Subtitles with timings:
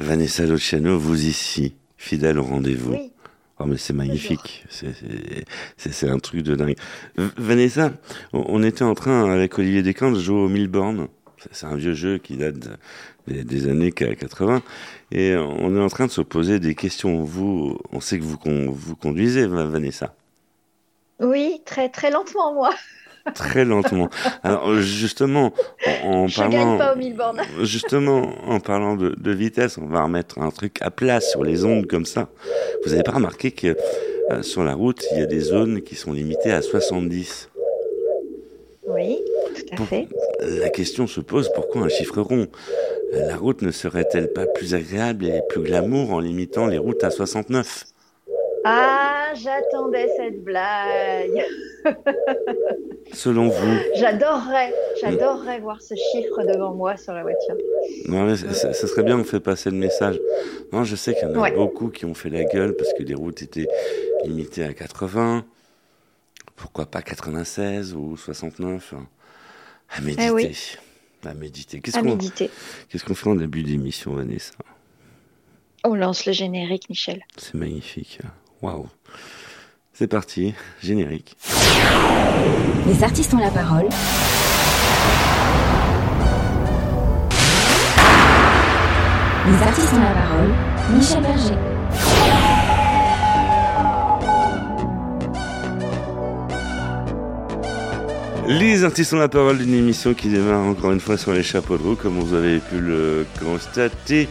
[0.00, 2.92] Vanessa Luciano, vous ici, fidèle au rendez-vous.
[2.92, 3.12] Oui.
[3.58, 4.64] Oh mais c'est magnifique,
[5.76, 6.76] c'est un truc de dingue.
[7.18, 7.92] V- Vanessa,
[8.32, 11.08] on était en train avec Olivier Descamps de jouer au Milborn.
[11.52, 12.76] C'est- un vieux jeu qui date de-
[13.26, 14.62] des, des années 80
[15.12, 17.22] et on est en train de se poser des questions.
[17.22, 20.14] Vous, on sait que vous con- vous conduisez, Va- Vanessa,
[21.18, 22.70] Oui, très très lentement moi.
[23.34, 24.08] Très lentement.
[24.42, 25.52] Alors justement,
[26.04, 27.40] en, en Je parlant, gagne pas au mille bornes.
[27.62, 31.64] Justement, en parlant de, de vitesse, on va remettre un truc à plat sur les
[31.64, 32.28] ondes comme ça.
[32.84, 33.76] Vous n'avez pas remarqué que
[34.30, 37.48] euh, sur la route, il y a des zones qui sont limitées à 70
[38.86, 39.18] Oui,
[39.56, 40.08] tout à Pour- fait.
[40.40, 42.46] La question se pose, pourquoi un chiffre rond?
[43.14, 47.02] Euh, La route ne serait-elle pas plus agréable et plus glamour en limitant les routes
[47.04, 47.84] à 69
[48.64, 51.44] Ah, j'attendais cette blague.
[53.12, 57.56] Selon vous J'adorerais, j'adorerais voir ce chiffre devant moi sur la voiture.
[58.06, 60.18] Non, mais ça serait bien, on fait passer le message.
[60.72, 61.52] Non, je sais qu'il y en a Ouais.
[61.52, 63.66] beaucoup qui ont fait la gueule parce que les routes étaient
[64.24, 65.44] limitées à 80.
[66.56, 69.06] Pourquoi pas 96 ou 69 hein.
[69.88, 70.24] À méditer.
[70.26, 70.56] Eh oui.
[71.24, 71.80] À méditer.
[71.80, 72.50] Qu'est-ce À qu'on méditer.
[72.88, 74.52] qu'est-ce qu'on fait en début d'émission, Vanessa?
[75.84, 77.22] On lance le générique, Michel.
[77.36, 78.18] C'est magnifique.
[78.62, 78.86] Waouh.
[80.00, 81.36] C'est parti, générique.
[82.86, 83.86] Les artistes ont la parole.
[89.46, 90.54] Les artistes ont la parole.
[90.94, 91.54] Michel Berger.
[98.48, 101.76] Les artistes ont la parole d'une émission qui démarre encore une fois sur les chapeaux
[101.76, 104.30] de roue, comme vous avez pu le constater.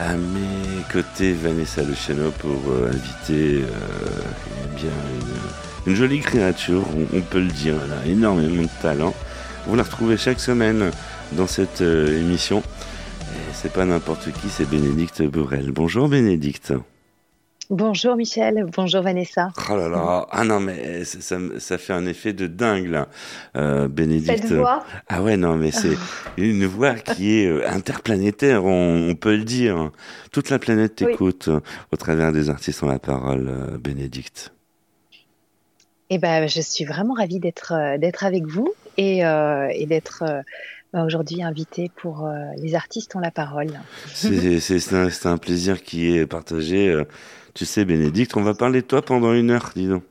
[0.00, 3.66] À mes côtés, Vanessa Luciano pour euh, inviter euh,
[4.64, 4.90] eh bien,
[5.86, 9.12] une, jolie créature, on, peut le dire, elle a énormément de talent.
[9.66, 10.90] Vous la retrouvez chaque semaine
[11.32, 12.62] dans cette euh, émission.
[13.20, 15.70] Et c'est pas n'importe qui, c'est Bénédicte Bourrel.
[15.70, 16.72] Bonjour Bénédicte.
[17.70, 19.50] Bonjour Michel, bonjour Vanessa.
[19.70, 23.06] Oh là là, ah non mais ça, ça, ça fait un effet de dingue là,
[23.56, 24.42] euh, Bénédicte.
[24.42, 25.96] Cette voix, Ah ouais, non, mais c'est
[26.36, 29.92] une voix qui est euh, interplanétaire, on, on peut le dire.
[30.32, 31.60] Toute la planète t'écoute euh,
[31.92, 34.52] au travers des artistes ont la parole, euh, Bénédicte.
[36.10, 40.42] eh ben, je suis vraiment ravie d'être d'être avec vous et, euh, et d'être euh,
[40.92, 43.70] bah, aujourd'hui invitée pour euh, les artistes ont la parole.
[44.92, 47.00] Un, c'est un plaisir qui est partagé.
[47.60, 50.02] Tu sais, Bénédicte, on va parler de toi pendant une heure, dis donc.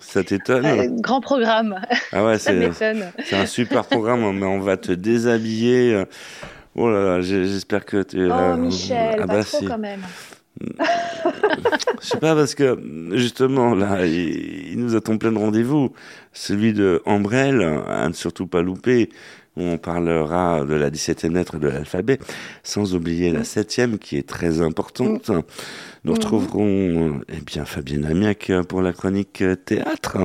[0.00, 3.12] Ça t'étonne Euh, grand programme, Ah ouais, ça c'est m'étonne.
[3.24, 6.02] c'est un super programme, mais on va te déshabiller.
[6.74, 8.28] Oh là là, j'espère que tu.
[8.28, 9.66] Oh Michel, Ah pas bah trop si.
[9.66, 10.00] quand même.
[10.60, 12.76] Je sais pas parce que
[13.12, 15.92] justement là, il, il nous attend plein de rendez-vous.
[16.32, 19.10] Celui de Ambrelle, à ne surtout pas louper,
[19.56, 22.18] on parlera de la 17e lettre de l'alphabet,
[22.62, 25.30] sans oublier la 7e qui est très importante.
[26.04, 26.18] Nous Mhm.
[26.18, 30.18] retrouverons eh bien Fabienne Amiac pour la chronique théâtre.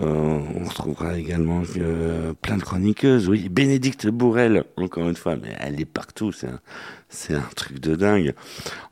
[0.00, 3.28] Euh, on retrouvera également euh, plein de chroniqueuses.
[3.28, 6.30] Oui, Bénédicte Bourrel, encore une fois, mais elle est partout.
[6.30, 6.60] C'est un,
[7.08, 8.32] c'est un truc de dingue.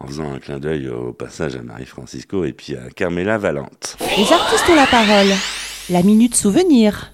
[0.00, 3.97] En faisant un clin d'œil au passage à Marie-Francisco et puis à Carmela Valente.
[4.00, 5.28] Les artistes ont la parole.
[5.91, 7.12] La minute souvenir.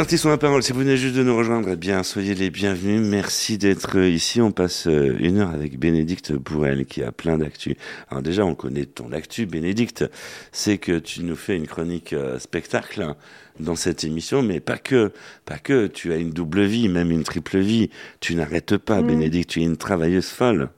[0.00, 0.62] Artistes ont la parole.
[0.62, 3.02] Si vous venez juste de nous rejoindre, eh bien, soyez les bienvenus.
[3.02, 4.40] Merci d'être euh, ici.
[4.40, 7.76] On passe euh, une heure avec Bénédicte Bourrel qui a plein d'actu.
[8.08, 10.06] Alors déjà, on connaît ton actu, Bénédicte.
[10.52, 13.14] C'est que tu nous fais une chronique euh, spectacle
[13.58, 15.12] dans cette émission, mais pas que,
[15.44, 15.86] pas que.
[15.86, 17.90] Tu as une double vie, même une triple vie.
[18.20, 19.06] Tu n'arrêtes pas, Mm.
[19.06, 19.50] Bénédicte.
[19.50, 20.70] Tu es une travailleuse folle.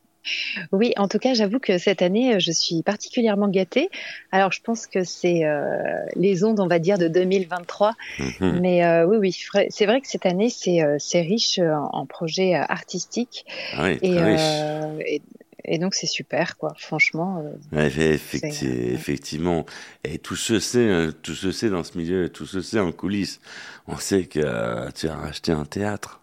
[0.71, 3.89] Oui, en tout cas, j'avoue que cette année, euh, je suis particulièrement gâtée.
[4.31, 5.73] Alors, je pense que c'est euh,
[6.15, 7.93] les ondes, on va dire, de 2023.
[8.19, 8.59] Mhm.
[8.61, 9.37] Mais euh, oui, oui,
[9.69, 13.45] c'est vrai que cette année, c'est euh, riche en projets artistiques.
[13.73, 14.41] Ah oui, Et, riche.
[15.07, 15.21] et,
[15.65, 16.73] et donc, c'est super, quoi.
[16.77, 19.65] Franchement, Ouais, effecti- effectivement.
[20.03, 22.91] Et tout se sait, hein, tout se sait dans ce milieu, tout se sait en
[22.91, 23.39] coulisses.
[23.87, 26.20] On sait que tu as racheté un théâtre.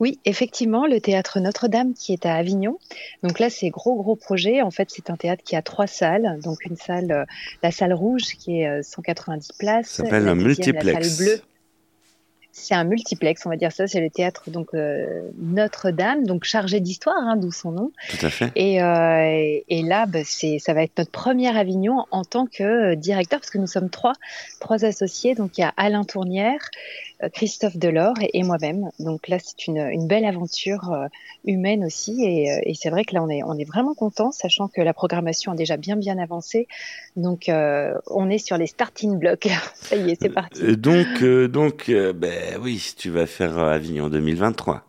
[0.00, 2.78] Oui, effectivement, le théâtre Notre-Dame qui est à Avignon.
[3.22, 4.62] Donc là, c'est gros, gros projet.
[4.62, 6.38] En fait, c'est un théâtre qui a trois salles.
[6.42, 7.24] Donc une salle, euh,
[7.62, 9.88] la salle rouge qui est euh, 190 places.
[9.88, 11.16] Ça s'appelle un La multiplex.
[11.16, 11.42] salle bleue.
[12.58, 13.86] C'est un multiplex, on va dire ça.
[13.86, 17.92] C'est le théâtre donc euh, Notre-Dame, donc chargé d'histoire, hein, d'où son nom.
[18.10, 18.50] Tout à fait.
[18.56, 22.46] Et, euh, et, et là, bah, c'est, ça va être notre première Avignon en tant
[22.46, 24.14] que euh, directeur, parce que nous sommes trois,
[24.60, 25.34] trois associés.
[25.36, 28.90] Donc il y a Alain Tournière, euh, Christophe Delors et, moi-même.
[28.98, 31.06] Donc là, c'est une, une belle aventure euh,
[31.44, 32.24] humaine aussi.
[32.24, 34.80] Et, euh, et c'est vrai que là, on est, on est vraiment content, sachant que
[34.80, 36.68] la programmation a déjà bien bien avancé.
[37.16, 39.48] Donc euh, on est sur les starting blocks.
[39.74, 40.62] ça y est, c'est parti.
[40.62, 44.87] Euh, Donc, euh, donc, euh, ben oui, tu vas faire euh, Avignon 2023.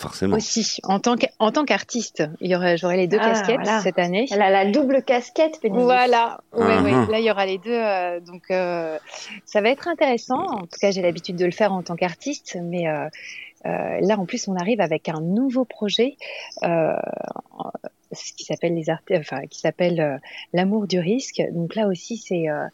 [0.00, 0.36] Forcément.
[0.36, 3.56] Aussi, en tant, qu'- en tant qu'artiste, il y aurait, j'aurai les deux Ah, casquettes
[3.62, 3.80] voilà.
[3.80, 4.26] cette année.
[4.30, 5.84] Elle a la double casquette, Bénédicte.
[5.84, 6.92] Voilà, ouais, Ah, ouais.
[6.94, 7.06] ah.
[7.10, 8.96] là il y aura les deux, euh, donc euh,
[9.44, 10.40] ça va être intéressant.
[10.40, 13.08] En tout cas, j'ai l'habitude de le faire en tant qu'artiste, mais euh,
[13.66, 16.16] euh, là en plus on arrive avec un nouveau projet,
[16.62, 16.92] euh,
[18.12, 20.16] ce qui s'appelle les art- enfin qui s'appelle euh,
[20.52, 21.42] l'amour du risque.
[21.52, 22.66] Donc là aussi c'est euh,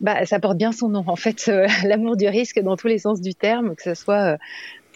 [0.00, 2.98] bah, ça porte bien son nom en fait, euh, l'amour du risque dans tous les
[2.98, 4.36] sens du terme, que ce soit euh,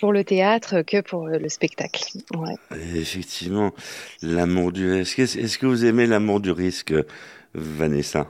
[0.04, 2.04] pour le théâtre que pour le spectacle.
[2.36, 2.56] Ouais.
[2.94, 3.72] Effectivement,
[4.20, 5.18] l'amour du risque.
[5.18, 6.92] Est-ce que vous aimez l'amour du risque,
[7.54, 8.26] Vanessa?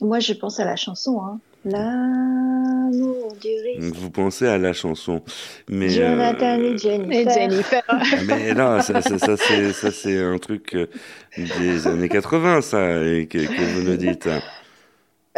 [0.00, 1.20] Moi, je pense à la chanson.
[1.20, 1.38] Hein.
[1.66, 3.94] L'amour du risque.
[3.94, 5.20] Vous pensez à la chanson,
[5.68, 7.28] mais euh, Jonathan et Jennifer.
[7.28, 7.82] Et Jennifer.
[8.26, 10.86] mais non, ça, ça, ça, c'est ça c'est un truc euh,
[11.36, 14.26] des années 80, ça, et que, que vous nous dites.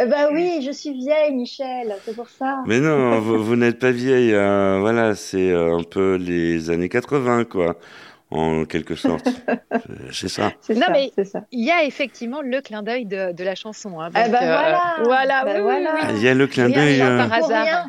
[0.01, 2.63] Eh ben oui, je suis vieille, Michel, c'est pour ça.
[2.65, 4.33] Mais non, vous, vous n'êtes pas vieille.
[4.33, 4.79] hein.
[4.79, 7.75] voilà, c'est euh, un peu les années 80, quoi,
[8.31, 9.27] en quelque sorte.
[9.49, 9.55] Euh,
[10.11, 10.53] c'est ça.
[10.61, 11.43] C'est Non, ça, mais- c'est ça.
[11.51, 13.99] Il y a effectivement le clin d'œil de, de la chanson.
[13.99, 14.81] Hein, Eh ben voilà.
[15.03, 15.93] voilà, Ben oui, oui, voilà.
[16.07, 16.13] oui.
[16.17, 17.01] Il y a le clin d'œil.
[17.01, 17.87] euh, par hasard.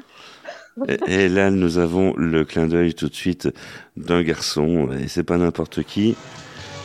[1.07, 3.49] et là, nous avons le clin d'œil tout de suite
[3.97, 6.17] d'un garçon, et c'est pas n'importe qui,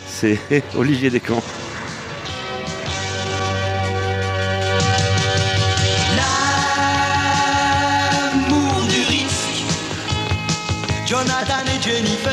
[0.06, 0.38] c'est
[0.78, 1.42] Olivier Descamps.
[11.28, 12.32] Jonathan et Jennifer.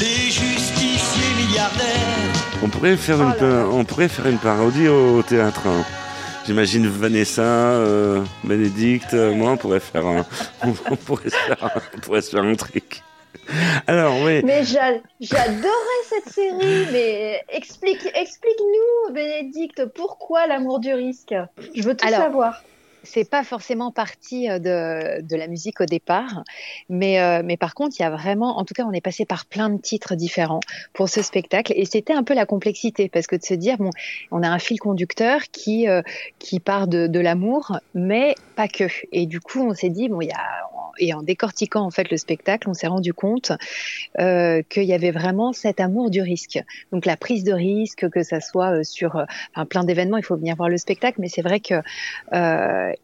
[0.00, 2.32] Les justiciers milliardaires.
[2.64, 3.66] On pourrait faire une, Oh là pa- là.
[3.72, 5.60] on pourrait faire une parodie au théâtre.
[5.66, 5.84] hein.
[6.44, 10.26] J'imagine Vanessa, euh, Bénédicte, euh, moi, on pourrait faire un,
[10.64, 13.02] on, pourrait se faire un, on pourrait se faire un truc.
[13.86, 14.42] Alors, oui.
[14.44, 16.86] Mais j'a- j'adorais cette série.
[16.90, 21.34] Mais explique, explique-nous, Bénédicte, pourquoi l'amour du risque?
[21.76, 22.62] Je veux tout Alors, savoir.
[23.02, 26.42] C'est pas forcément partie euh, de, de la musique au départ,
[26.88, 29.24] mais, euh, mais par contre, il y a vraiment, en tout cas, on est passé
[29.24, 30.60] par plein de titres différents
[30.92, 33.90] pour ce spectacle, et c'était un peu la complexité, parce que de se dire, bon,
[34.30, 36.02] on a un fil conducteur qui, euh,
[36.38, 38.84] qui part de, de l'amour, mais pas que.
[39.12, 42.10] Et du coup, on s'est dit, bon, il y a, et en décortiquant en fait
[42.10, 43.52] le spectacle, on s'est rendu compte
[44.20, 46.62] euh, qu'il y avait vraiment cet amour du risque.
[46.92, 50.24] Donc la prise de risque, que ça soit euh, sur euh, enfin, plein d'événements, il
[50.24, 51.74] faut venir voir le spectacle, mais c'est vrai que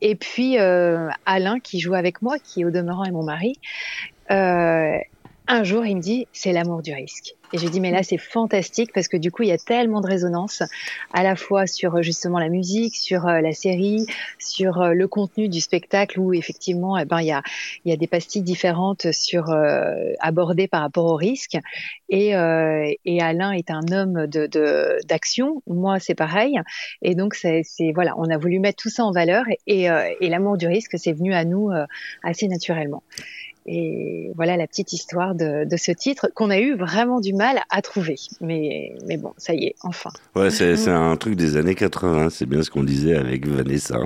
[0.00, 3.54] et puis euh, Alain qui joue avec moi, qui au demeurant est mon mari,
[4.30, 4.98] euh,
[5.46, 7.37] un jour il me dit c'est l'amour du risque.
[7.52, 10.00] Et je dis mais là c'est fantastique parce que du coup il y a tellement
[10.00, 10.62] de résonance
[11.12, 14.04] à la fois sur euh, justement la musique, sur euh, la série,
[14.38, 17.42] sur euh, le contenu du spectacle où effectivement eh ben il y a
[17.84, 21.56] il y a des pastilles différentes sur euh, abordées par rapport au risque.
[22.10, 26.58] Et euh, et Alain est un homme de d'action, moi c'est pareil.
[27.02, 27.62] Et donc c'est
[27.94, 30.98] voilà on a voulu mettre tout ça en valeur et euh, et l'amour du risque
[30.98, 31.70] c'est venu à nous
[32.22, 33.02] assez naturellement.
[33.70, 37.60] Et voilà la petite histoire de, de ce titre qu'on a eu vraiment du mal
[37.70, 38.16] à trouver.
[38.40, 40.08] Mais, mais bon, ça y est, enfin.
[40.34, 43.98] Ouais, c'est un truc des années 80, c'est bien ce qu'on disait avec Vanessa.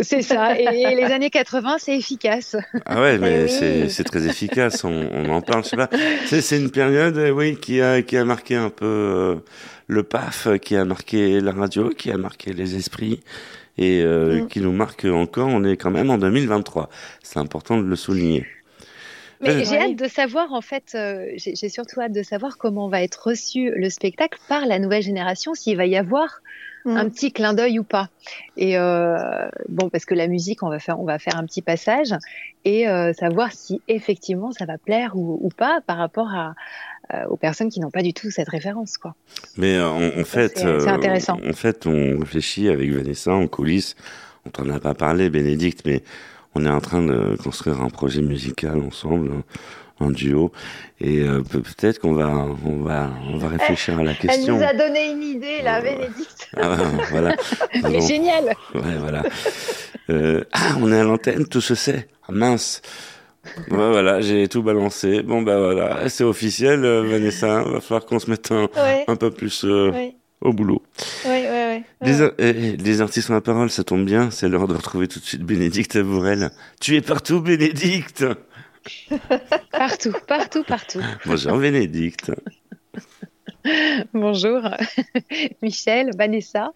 [0.00, 0.58] C'est ça.
[0.58, 2.56] Et, et les années 80, c'est efficace.
[2.86, 3.90] Ah ouais, mais Eh oui.
[3.90, 5.90] c'est très efficace, on, on en parle, je sais pas.
[6.26, 9.34] C'est c'est une période, euh, oui, qui a, qui a marqué un peu euh,
[9.88, 13.20] le PAF, qui a marqué la radio, qui a marqué les esprits,
[13.82, 14.48] et euh, Mm.
[14.48, 16.88] qui nous marque encore, on est quand même en 2023.
[17.22, 18.46] C'est important de le souligner.
[19.40, 22.88] Mais Euh, j'ai hâte de savoir, en fait, euh, j'ai surtout hâte de savoir comment
[22.88, 26.40] va être reçu le spectacle par la nouvelle génération, s'il va y avoir
[26.84, 26.96] Mm.
[26.96, 28.08] un petit clin d'œil ou pas.
[28.56, 29.16] Et euh,
[29.68, 32.12] bon, parce que la musique, on va faire, on va faire un petit passage
[32.64, 36.54] et euh, savoir si effectivement ça va plaire ou, ou pas par rapport à,
[37.28, 39.14] aux personnes qui n'ont pas du tout cette référence, quoi.
[39.56, 41.38] Mais euh, en, en fait, c'est- intéressant.
[41.48, 43.96] En fait, on réfléchit avec Vanessa en coulisses.
[44.46, 46.02] On t'en a pas parlé, Bénédicte, mais
[46.54, 49.30] on est en train de construire un projet musical ensemble,
[50.00, 50.52] un, un duo.
[51.00, 52.28] Et euh, peut- peut-être qu'on va,
[52.64, 54.56] on va, on va réfléchir à la Elle question.
[54.56, 55.80] nous a donné une idée, là.
[55.80, 56.48] Bénédicte.
[56.56, 56.76] Ah,
[57.10, 57.36] voilà.
[57.72, 58.46] C'est génial.
[58.74, 59.22] Ouais, voilà.
[60.10, 62.08] Euh, ah, on est à l'antenne, tout se sait.
[62.28, 62.82] Ah, mince.
[63.44, 65.22] Ouais, voilà, j'ai tout balancé.
[65.22, 67.62] Bon, bah voilà, c'est officiel, euh, Vanessa.
[67.64, 70.82] Va falloir qu'on se mette un, Ouais, un peu plus euh, ouais, au boulot.
[71.24, 71.82] ouais, ouais, ouais.
[72.02, 74.30] Les, ar- eh, eh, les artistes ont la parole, ça tombe bien.
[74.30, 76.50] C'est l'heure de retrouver tout de suite Bénédicte Bourrel.
[76.80, 78.24] Tu es partout, Bénédicte.
[79.70, 81.00] Partout, partout, partout.
[81.24, 82.32] Bonjour, Bénédicte.
[84.14, 84.60] Bonjour,
[85.62, 86.72] Michel, Vanessa.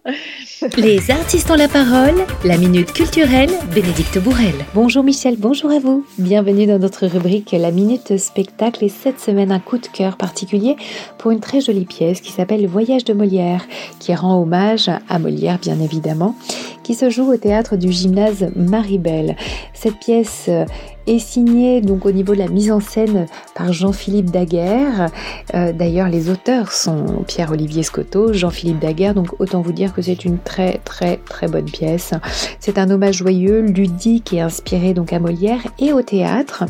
[0.77, 2.15] Les artistes ont la parole,
[2.45, 4.53] la minute culturelle, Bénédicte Bourrel.
[4.73, 6.05] Bonjour Michel, bonjour à vous.
[6.17, 10.77] Bienvenue dans notre rubrique La Minute Spectacle et cette semaine un coup de cœur particulier
[11.17, 13.65] pour une très jolie pièce qui s'appelle Le Voyage de Molière,
[13.99, 16.35] qui rend hommage à Molière bien évidemment,
[16.83, 19.35] qui se joue au théâtre du gymnase Maribel.
[19.73, 20.65] Cette pièce euh,
[21.07, 25.09] est signée donc au niveau de la mise en scène par Jean-Philippe Daguerre.
[25.53, 30.25] Euh, D'ailleurs, les auteurs sont Pierre-Olivier Scotto, Jean-Philippe Daguerre, donc autant vous dire que c'est
[30.25, 32.11] une très très très bonne pièce.
[32.59, 36.65] C'est un hommage joyeux, ludique et inspiré donc à Molière et au théâtre.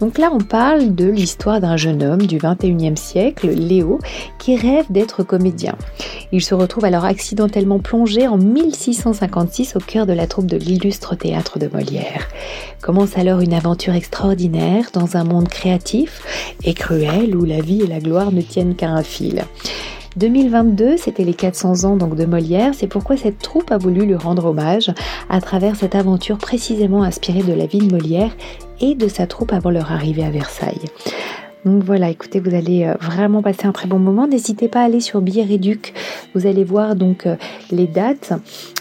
[0.00, 3.98] Donc là, on parle de l'histoire d'un jeune homme du 21e siècle, Léo,
[4.38, 5.76] qui rêve d'être comédien.
[6.32, 11.16] Il se retrouve alors accidentellement plongé en 1656 au cœur de la troupe de l'illustre
[11.16, 12.28] théâtre de Molière.
[12.80, 17.86] Commence alors une aventure extraordinaire dans un monde créatif et cruel où la vie et
[17.86, 19.44] la gloire ne tiennent qu'à un fil.
[20.20, 24.14] 2022, c'était les 400 ans donc de Molière, c'est pourquoi cette troupe a voulu lui
[24.14, 24.92] rendre hommage
[25.30, 28.36] à travers cette aventure précisément inspirée de la vie de Molière
[28.82, 30.84] et de sa troupe avant leur arrivée à Versailles.
[31.64, 34.26] Donc voilà, écoutez, vous allez euh, vraiment passer un très bon moment.
[34.26, 35.94] N'hésitez pas à aller sur Billet Réduc.
[36.34, 37.36] Vous allez voir donc euh,
[37.70, 38.34] les dates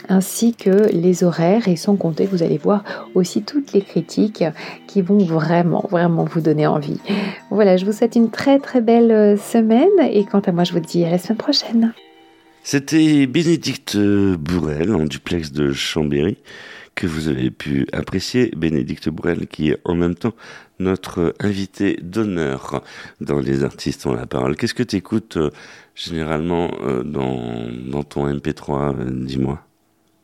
[0.09, 2.83] ainsi que les horaires et sans compter, vous allez voir
[3.15, 4.43] aussi toutes les critiques
[4.87, 6.99] qui vont vraiment, vraiment vous donner envie.
[7.51, 10.73] Voilà, je vous souhaite une très très belle euh, semaine et quant à moi, je
[10.73, 11.93] vous dis à la semaine prochaine.
[12.63, 16.37] C'était Bénédicte Bourrel en duplex de Chambéry
[16.95, 18.51] que vous avez pu apprécier.
[18.55, 20.33] Bénédicte Bourrel qui est en même temps
[20.79, 22.83] notre invité d'honneur
[23.21, 24.55] dans Les Artistes ont la parole.
[24.55, 25.37] Qu'est-ce que tu écoutes
[25.95, 29.61] généralement euh, dans, dans ton MP3 euh, Dis-moi,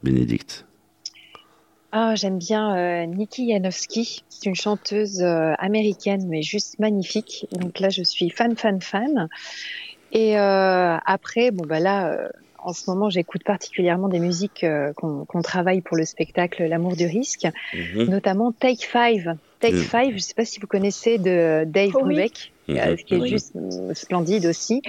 [0.06, 0.66] Bénédicte.
[1.92, 4.24] Ah, j'aime bien euh, Nikki Janowski.
[4.30, 7.48] C'est une chanteuse euh, américaine, mais juste magnifique.
[7.52, 9.28] Donc là, je suis fan, fan, fan.
[10.12, 12.28] Et euh, après, bon bah là, euh,
[12.60, 17.06] en ce moment, j'écoute particulièrement des musiques euh, qu'on travaille pour le spectacle L'amour du
[17.06, 18.06] risque, Mhm.
[18.10, 19.36] notamment Take Five.
[19.60, 19.80] Take Mm.
[19.84, 22.00] Five, je sais pas si vous connaissez de Dave Oh.
[22.04, 22.52] Brubeck.
[22.68, 23.30] Ce qui est Oui.
[23.30, 24.82] juste euh, splendide aussi.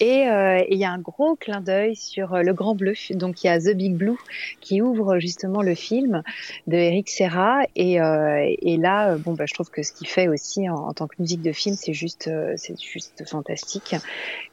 [0.00, 2.94] Et euh, et il y a un gros clin d'œil sur euh, Le Grand Bleu.
[3.10, 4.16] Donc il y a The Big Blue
[4.60, 6.22] qui ouvre justement le film
[6.66, 7.60] de Eric Serra.
[7.74, 10.92] Et, euh, et là, bon, bah, je trouve que ce qu'il fait aussi en, en
[10.92, 13.94] tant que musique de film, c'est juste, euh, c'est juste fantastique.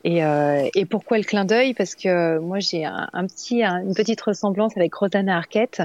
[0.03, 1.73] Et, euh, et pourquoi le clin d'œil?
[1.73, 5.81] Parce que moi, j'ai un, un petit, un- une petite ressemblance avec Rosanna Arquette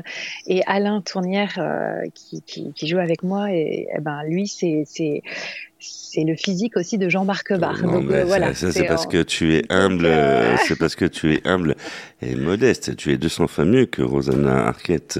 [0.47, 3.53] et Alain Tournière euh, qui, qui, qui joue avec moi.
[3.53, 4.85] Et, eh ben, lui, c'est,
[5.81, 7.79] c'est, le physique aussi de Jean-Marc Barr.
[7.83, 8.55] Non, Donc euh, ça- voilà.
[8.55, 11.77] ça, c'est parce en- que tu es humble, euh, c'est parce que tu es humble
[12.23, 12.97] et modeste.
[12.97, 15.19] Tu es 200 fois mieux que Rosanna Arquette,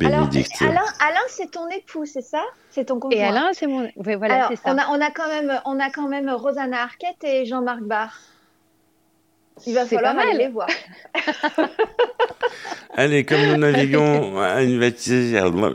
[0.00, 0.62] Alors, Bénédicte.
[0.62, 2.42] Alain, Alain c'est ton époux, c'est ça?
[2.70, 3.18] C'est ton conjoint?
[3.18, 3.90] Et Alain, c'est mon.
[3.96, 4.74] ouais, voilà, Alors, c'est ça.
[4.74, 8.18] on a, on a quand même, on a quand même Rosanna Arquette et Jean-Marc Barr.
[9.66, 10.68] Il va C'est falloir aller les voir.
[12.94, 15.34] Allez, comme nous naviguons à une vitesse,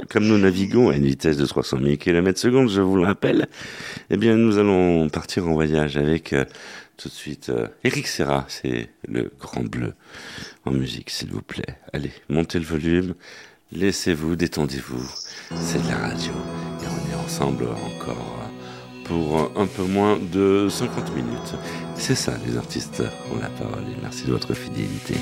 [0.09, 3.47] comme nous naviguons à une vitesse de 300 000 km secondes, je vous le rappelle,
[4.09, 6.45] eh bien, nous allons partir en voyage avec euh,
[6.95, 9.93] tout de suite euh, Eric Serra, c'est le grand bleu
[10.65, 11.77] en musique, s'il vous plaît.
[11.91, 13.15] Allez, montez le volume,
[13.71, 15.09] laissez-vous, détendez-vous.
[15.55, 16.33] C'est de la radio
[16.83, 18.37] et on est ensemble encore
[19.05, 21.55] pour un peu moins de 50 minutes.
[21.97, 25.15] C'est ça, les artistes ont la parole et merci de votre fidélité.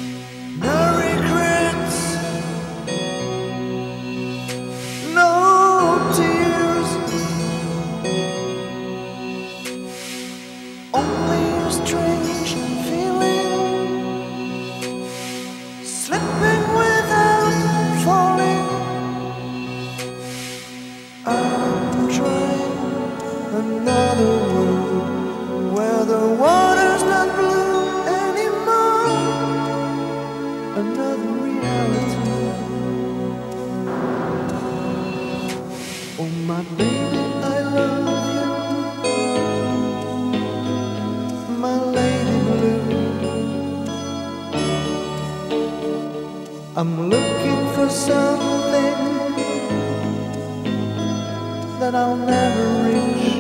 [46.78, 48.96] I'm looking for something
[51.80, 53.35] that I'll never reach.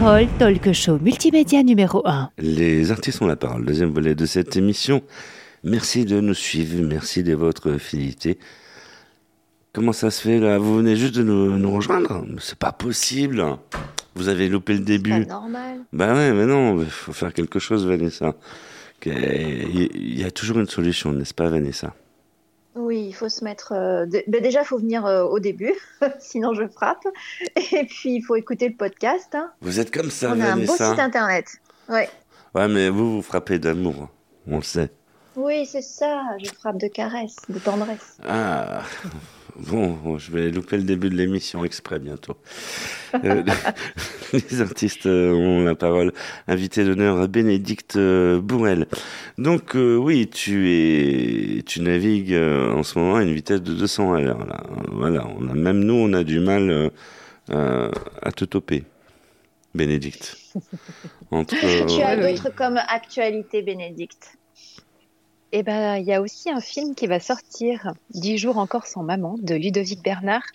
[0.00, 2.30] Parole, talk show multimédia numéro 1.
[2.38, 5.02] Les artistes ont la parole, deuxième volet de cette émission.
[5.64, 8.38] Merci de nous suivre, merci de votre fidélité.
[9.74, 10.56] Comment ça se fait là?
[10.56, 12.24] Vous venez juste de nous, nous rejoindre?
[12.40, 13.44] C'est pas possible.
[14.14, 15.26] Vous avez loupé le Pas début.
[15.26, 15.80] normal.
[15.92, 18.34] Bah ouais, mais non, il faut faire quelque chose, Vanessa.
[19.04, 21.94] Il y a toujours une solution, n'est-ce pas, Vanessa?
[22.74, 23.72] Oui, il faut se mettre.
[23.72, 25.74] euh, dé- ben déjà, il faut venir euh, au début,
[26.20, 27.06] sinon je frappe.
[27.72, 29.28] Et puis, il faut écouter le podcast.
[29.34, 29.50] hein.
[29.60, 31.46] Vous êtes comme ça, On a un beau site internet.
[31.88, 32.08] Ouais.
[32.54, 34.08] Ouais, mais vous, vous frappez d'amour.
[34.46, 34.90] On le sait.
[35.36, 36.22] Oui, c'est ça.
[36.42, 38.18] Je frappe de caresses, de tendresse.
[38.26, 38.82] Ah,
[39.56, 42.36] bon, je vais louper le début de l'émission exprès bientôt.
[43.24, 43.42] Euh,
[44.32, 46.12] les artistes euh, ont la parole.
[46.48, 48.86] Invité d'honneur Bénédicte euh, Bourrel.
[49.38, 54.14] Donc euh, oui, tu es, tu navigues en ce moment à une vitesse de 200
[54.14, 54.46] à l'heure.
[54.46, 56.90] Là, voilà, on a même nous, on a du mal
[57.50, 57.90] euh,
[58.22, 58.84] à te toper,
[59.74, 60.36] Bénédicte.
[61.30, 64.38] Entre, tu as d'autres comme actualité, Bénédicte?
[65.54, 69.02] Eh ben, il y a aussi un film qui va sortir, Dix jours encore sans
[69.02, 70.46] maman, de Ludovic Bernard,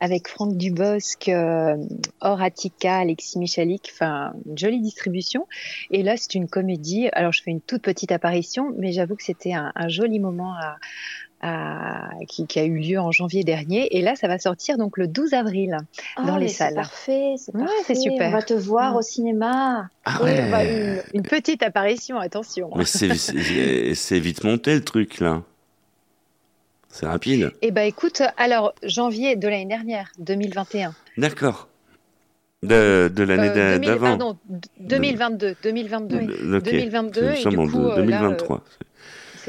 [0.00, 1.76] avec Franck Dubosc, euh,
[2.20, 5.46] Alexis Michalik, enfin, une jolie distribution.
[5.92, 7.08] Et là, c'est une comédie.
[7.12, 10.54] Alors, je fais une toute petite apparition, mais j'avoue que c'était un, un joli moment
[10.54, 10.78] à-
[12.28, 13.96] qui, qui a eu lieu en janvier dernier.
[13.96, 15.76] Et là, ça va sortir donc le 12 avril.
[16.18, 16.70] Dans Oh, les salles.
[16.70, 17.82] C'est parfait, c'est Ouais, parfait.
[17.86, 18.28] c'est super.
[18.28, 19.88] On va te voir au cinéma.
[20.04, 22.70] Ah bah, une, une petite apparition, attention.
[22.76, 25.42] Mais c'est- vite monté le truc là.
[26.88, 27.52] C'est rapide.
[27.62, 30.92] Eh ben, écoute, alors, janvier de l'année dernière, 2021.
[31.18, 31.68] D'accord.
[32.62, 34.06] De, de l'année Euh, d'a- 2000 d'avant.
[34.18, 35.56] Pardon, d- 2022.
[35.62, 36.18] 2022.
[36.18, 36.64] Le- ok.
[36.64, 38.62] 2022, Nous et sommes du en coup, euh, là, 2023.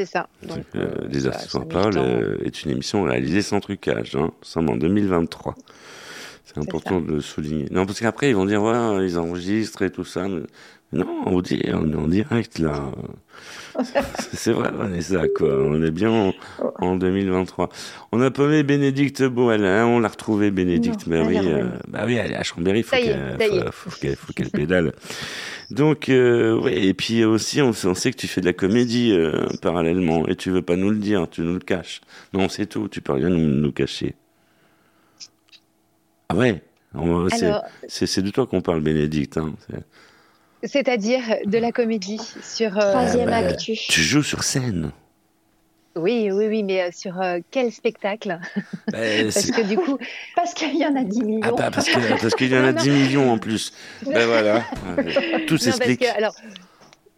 [0.05, 0.27] C'est ça.
[0.41, 2.05] Donc, euh, euh, Les ça- artistes ça en a mis parole le temps.
[2.07, 4.15] euh, est une émission réalisée sans trucage.
[4.15, 4.31] Hein.
[4.31, 5.53] Nous sommes en 2023.
[6.43, 7.67] C'est important de le souligner.
[7.69, 10.27] Non, parce qu'après, ils vont dire, ouais, ils enregistrent et tout ça.
[10.27, 10.41] Mais
[10.93, 12.91] non, on, dit, on est en direct, là.
[14.33, 15.47] C'est- vrai, Vanessa, quoi.
[15.63, 16.33] On est bien en,
[16.79, 17.69] en 2023.
[18.11, 21.07] On a paumé Bénédicte Boel, hein, on l'a retrouvé, Bénédicte.
[21.07, 23.37] Non, bah, oui, est euh, bah oui, elle est à Chambéry, faut qu'elle
[23.71, 24.91] faut, faut pédale.
[25.69, 29.13] Donc, euh, ouais, et puis aussi, on, on sait que tu fais de la comédie
[29.13, 32.01] euh, parallèlement, et tu veux pas nous le dire, tu nous le caches.
[32.33, 34.15] Non, c'est tout, tu peux rien nous, nous cacher.
[36.27, 36.61] Ah ouais,
[37.87, 39.37] c'est de toi qu'on parle, Bénédicte.
[39.37, 39.53] Hein.
[40.63, 42.77] C'est- c'est-à-dire de la comédie sur.
[42.77, 43.73] euh, Troisième bah, actu.
[43.75, 44.91] Tu joues sur scène.
[45.95, 48.39] Oui, oui, oui, mais euh, sur euh, quel spectacle?
[48.91, 49.97] Bah, Parce que du coup,
[50.35, 51.41] Parce qu'il y en a 10 millions.
[51.43, 52.81] Ah bah parce que- parce qu'il y en a Non, non.
[52.81, 53.73] 10 millions en plus.
[54.05, 54.63] Ben voilà,
[55.47, 56.03] tout s'explique.
[56.05, 56.33] alors,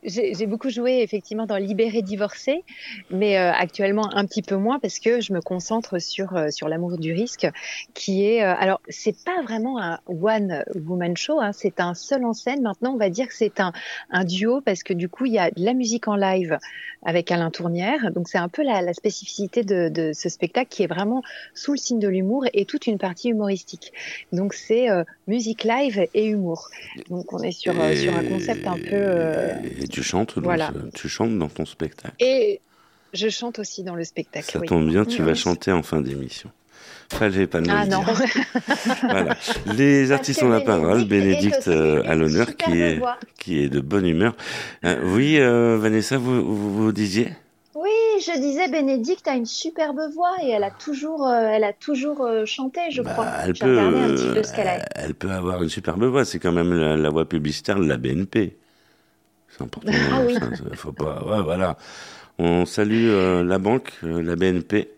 [0.06, 2.64] j'ai beaucoup joué effectivement dans Libéré divorcé,
[3.10, 6.68] mais euh, actuellement un petit peu moins parce que je me concentre sur euh, sur
[6.68, 7.48] l'amour du risque,
[7.94, 12.26] qui est euh, alors c'est pas vraiment un one woman show, hein, c'est un seul
[12.26, 12.62] en scène.
[12.62, 13.72] Maintenant, on va dire que c'est un
[14.10, 16.58] un duo parce que du coup il y a de la musique en live
[17.06, 20.84] avec Alain Tournière, donc c'est un peu la, la spécificité de, de ce spectacle qui
[20.84, 21.22] est vraiment
[21.54, 23.92] sous le signe de l'humour et toute une partie humoristique.
[24.32, 26.70] Donc c'est euh, musique live et humour.
[27.10, 30.72] Donc on est sur euh, sur un concept un peu euh, Et tu chantes, voilà.
[30.74, 32.16] ce- tu chantes dans ton spectacle.
[32.20, 32.60] Et
[33.14, 34.52] je chante aussi dans le spectacle.
[34.52, 34.68] Ça oui.
[34.68, 35.28] tombe bien, tu Oui.
[35.28, 36.50] vas chanter en fin d'émission.
[37.12, 38.04] Fallait pas nous Ah le non.
[38.04, 38.16] dire.
[39.04, 39.36] Voilà.
[39.78, 41.06] Les artistes ont la parole.
[41.06, 43.18] Bénédicte euh, à l'honneur, qui est voix.
[43.38, 44.36] qui est de bonne humeur.
[44.84, 47.30] Euh, oui, euh, Vanessa, vous, vous, vous disiez?
[47.76, 47.90] Oui,
[48.26, 52.22] je disais, Bénédicte a une superbe voix et elle a toujours, euh, elle a toujours
[52.22, 53.28] euh, chanté, je Bah, crois.
[53.44, 54.80] elle peut, regardé un petit peu euh, ce qu'elle a.
[54.96, 56.24] elle peut avoir une superbe voix.
[56.26, 58.56] C'est quand même la, la voix publicitaire de la BNP.
[59.56, 59.92] C'est important.
[60.12, 60.34] Ah oui.
[60.36, 61.24] ça, faut pas.
[61.26, 61.78] Ouais, voilà.
[62.40, 64.90] On salue euh, la banque, euh, la BNP.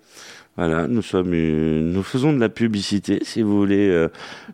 [0.58, 3.20] Voilà, nous sommes, une- nous faisons de la publicité.
[3.24, 4.08] Si vous voulez euh,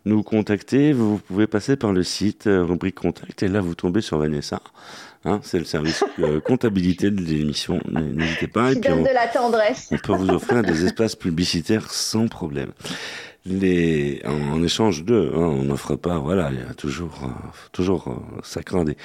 [0.05, 4.17] nous contacter, vous pouvez passer par le site rubrique contact et là vous tombez sur
[4.17, 4.61] Vanessa.
[5.25, 6.03] Hein, c'est le service
[6.45, 7.79] comptabilité de l'émission.
[7.91, 8.71] N'hésitez pas.
[8.71, 9.89] Et Qui puis donne on, de la tendresse.
[9.91, 12.71] on peut vous offrir des espaces publicitaires sans problème.
[13.43, 17.27] Les, en, échange d'eux, hein, on n'offre pas, voilà, il y a toujours, euh,
[17.71, 18.95] toujours euh, ça craint des,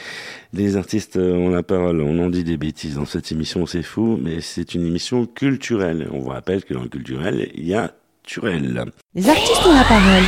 [0.52, 3.82] les artistes euh, ont la parole, on en dit des bêtises dans cette émission, c'est
[3.82, 6.10] fou, mais c'est une émission culturelle.
[6.12, 7.94] On vous rappelle que dans le culturel, il y a
[8.26, 8.84] Turel.
[9.14, 10.24] Les artistes ont la parole.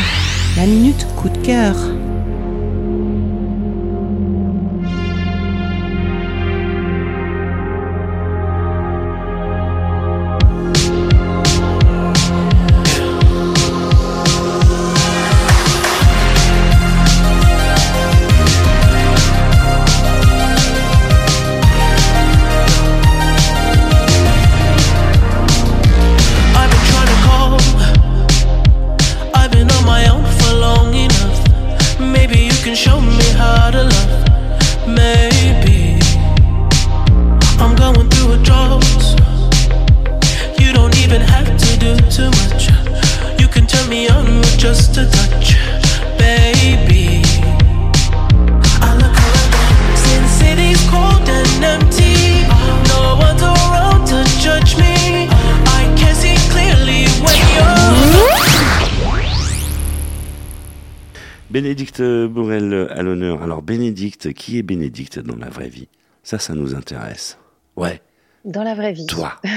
[0.57, 1.75] La minute coup de cœur.
[64.19, 65.89] Bénédicte, qui est Bénédicte dans la vraie vie?
[66.23, 67.39] Ça, ça nous intéresse.
[67.77, 68.01] Ouais,
[68.45, 69.07] Dans la vraie vie.
[69.07, 69.41] toi.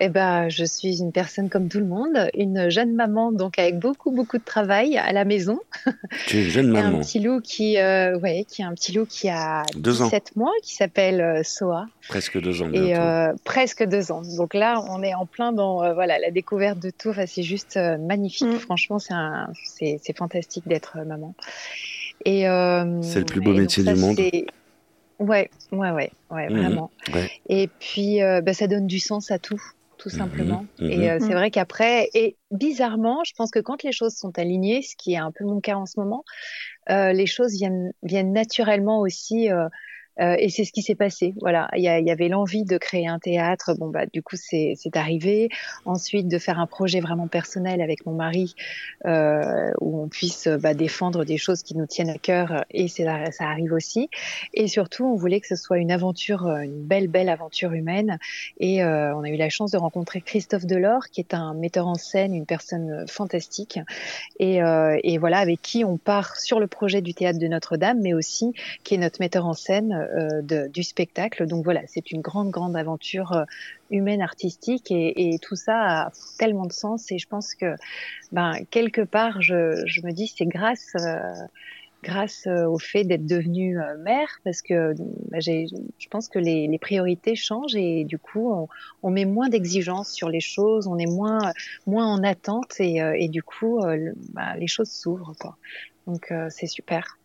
[0.00, 3.80] Eh ben, je suis une personne comme tout le monde, une jeune maman, donc avec
[3.80, 5.58] beaucoup, beaucoup de travail à la maison.
[6.28, 8.74] Tu es une jeune Et un maman, petit loup qui, euh, ouais, qui a un
[8.74, 10.04] petit loup qui a Deux ans.
[10.04, 14.22] 17 mois, qui s'appelle euh, Soa, presque deux ans et euh, presque deux ans.
[14.36, 17.10] Donc là, on est en plein dans euh, voilà la découverte de tout.
[17.10, 18.46] Enfin, c'est juste euh, magnifique.
[18.46, 18.58] Mm.
[18.60, 21.34] Franchement, c'est un, c'est, c'est fantastique d'être euh, maman.
[22.28, 24.16] Et euh, C'est le plus beau métier ça, du monde.
[25.18, 26.58] Ouais, ouais, ouais, ouais, Mhm.
[26.60, 26.92] vraiment.
[27.14, 27.28] Ouais.
[27.48, 29.60] Et puis, euh, bah, ça donne du sens à tout,
[29.98, 30.66] tout Mhm, simplement.
[30.78, 30.90] mhm.
[30.92, 34.82] Et euh, c'est vrai qu'après, et bizarrement, je pense que quand les choses sont alignées,
[34.82, 36.24] ce qui est un peu mon cas en ce moment,
[36.90, 39.50] euh, les choses viennent, viennent naturellement aussi.
[40.20, 41.34] Euh, et c'est ce qui s'est passé.
[41.40, 43.74] Voilà, il y, avait l'envie de créer un théâtre.
[43.78, 45.48] Bon bah du coup c'est arrivé.
[45.84, 48.54] Ensuite de faire un projet vraiment personnel avec mon mari
[49.06, 53.28] euh, où on puisse bah, défendre des choses qui nous tiennent à cœur et ça
[53.40, 54.08] arrive aussi.
[54.54, 58.18] Et surtout on voulait que ce soit une aventure, euh, une belle belle aventure humaine.
[58.58, 61.94] Et on a eu la chance de rencontrer Christophe Delors qui est un metteur en
[61.94, 63.78] scène, une personne fantastique.
[64.38, 68.14] Et, et voilà avec qui on part sur le projet du théâtre de Notre-Dame, mais
[68.14, 68.52] aussi
[68.84, 70.07] qui est notre metteur en scène
[70.42, 71.46] de- du spectacle.
[71.46, 73.44] Donc voilà, c'est une grande, grande aventure euh,
[73.90, 77.10] humaine, artistique, et, tout ça a tellement de sens.
[77.12, 77.74] Et je pense que,
[78.32, 79.54] ben, quelque part, je,
[80.04, 80.94] me dis, c'est grâce.
[80.96, 81.32] euh,
[82.02, 84.94] grâce euh, au fait d'être devenue euh, mère, parce que
[85.38, 85.66] j'ai,
[85.98, 88.68] je pense que les, priorités changent et du coup
[89.02, 91.52] on, met moins d'exigences sur les choses, on est moins
[91.86, 95.34] moins en attente et, euh, du coup euh, bah, les choses s'ouvrent.
[96.06, 97.18] Donc euh, c'est super.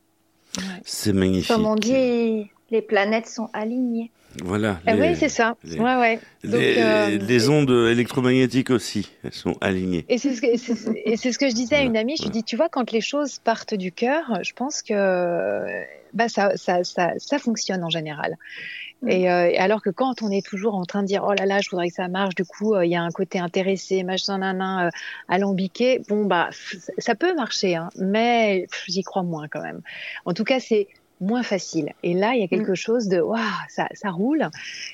[0.57, 0.81] Ouais.
[0.85, 1.47] C'est magnifique.
[1.47, 4.11] Comme on dit, les planètes sont alignées.
[4.43, 4.79] Voilà.
[4.87, 5.55] Ah les- oui, c'est ça.
[5.63, 6.19] les- Ouais, ouais.
[6.43, 10.05] Donc, les, euh, les ondes électromagnétiques aussi, elles sont alignées.
[10.09, 12.15] Et c'est ce que, c'est- et c'est ce que je disais à une amie.
[12.17, 14.93] Je lui dis, tu vois, quand les choses partent du cœur, je pense que
[16.13, 18.35] bah, ça, ça, ça, ça fonctionne en général.
[19.03, 19.09] Mm.
[19.09, 21.59] Et euh, alors que quand on est toujours en train de dire, oh là là,
[21.61, 24.39] je voudrais que ça marche, du coup, euh, il y a un côté intéressé, machin,
[24.39, 24.89] nanan, euh,
[25.27, 26.49] alambiqué, bon, bah,
[26.97, 29.81] ça peut marcher, hein, mais j'y crois moins quand même.
[30.25, 30.87] En tout cas, c'est
[31.21, 31.93] moins facile.
[32.03, 33.39] Et là, il y a quelque chose de, waouh,
[33.69, 34.49] ça, ça roule.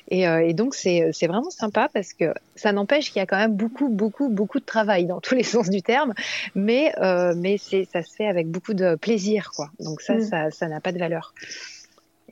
[0.10, 3.26] Et, euh, et donc, c'est c'est vraiment sympa parce que ça n'empêche qu'il y a
[3.26, 6.13] quand même beaucoup, beaucoup, beaucoup de travail dans tous les sens du terme,
[6.56, 9.72] mais, euh, mais c'est ça se fait avec beaucoup de plaisir, quoi.
[9.80, 10.22] Donc ça, Mm.
[10.22, 11.34] ça ça n'a pas de valeur.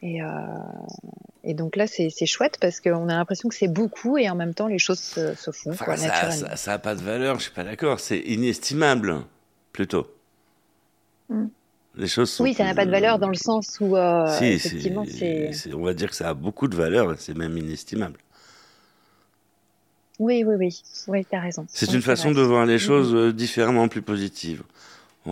[0.02, 0.28] Et, euh,
[1.44, 4.54] et donc là, c'est chouette parce qu'on a l'impression que c'est beaucoup et en même
[4.54, 6.50] temps, les choses se, se font Enfin, quoi, ça, naturellement.
[6.50, 8.00] ça, ça a pas de valeur, je suis pas d'accord.
[8.00, 9.22] C'est inestimable,
[9.74, 10.08] plutôt.
[11.30, 11.46] Mm.
[11.96, 12.44] Les choses sont.
[12.44, 15.52] Oui, ça n'a pas de valeur dans le sens où, euh, Si, effectivement, c'est...
[15.74, 18.20] On va dire que ça a beaucoup de valeur, c'est même inestimable.
[20.20, 20.82] Oui, oui, oui.
[21.08, 21.66] Oui, t'as raison.
[21.70, 22.42] C'est une façon vrai.
[22.42, 22.80] de voir les Mhm.
[22.80, 24.64] choses euh, différemment, plus positives.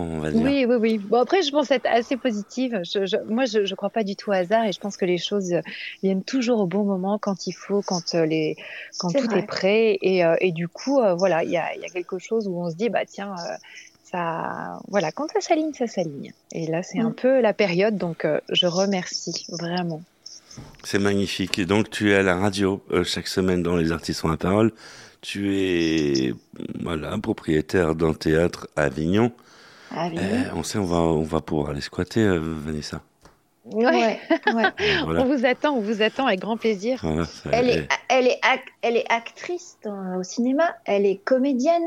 [0.02, 0.42] On va dire.
[0.42, 0.98] Oui, oui, oui.
[0.98, 2.80] Bon, après, je pense être assez positive.
[2.84, 5.04] Je, je- moi, je ne crois pas du tout au hasard et je pense que
[5.04, 5.54] les choses
[6.02, 8.56] viennent toujours au bon moment, quand il faut, quand, euh, les,
[8.98, 9.38] quand C'est tout vrai.
[9.40, 9.98] est prêt.
[10.02, 12.48] Et, euh, et du coup, euh, voilà, il y a, il y a quelque chose
[12.48, 13.54] où on se dit, bah tiens, euh,
[14.02, 16.32] ça, voilà, quand ça s'aligne, ça s'aligne.
[16.52, 17.14] Et là, c'est un Mm.
[17.14, 20.02] peu la période, donc euh, je remercie vraiment.
[20.84, 21.58] C'est magnifique.
[21.58, 24.36] Et donc, tu es à la radio euh, chaque semaine dans Les Artistes ont la
[24.36, 24.72] parole.
[25.20, 26.34] Tu es
[26.80, 29.32] voilà, propriétaire d'un théâtre à Avignon.
[29.94, 30.18] Ah oui.
[30.18, 33.00] Euh, on sait, on va, on va pouvoir aller squatter, euh, Vanessa.
[33.72, 33.86] Ouais.
[33.86, 34.20] Ouais,
[34.54, 34.72] ouais.
[35.04, 35.22] Voilà.
[35.22, 37.00] On vous attend, on vous attend avec grand plaisir.
[37.02, 41.04] Voilà, ça- Elle eh, est, elle est, ac- elle est actrice dans- au cinéma, elle
[41.06, 41.86] est comédienne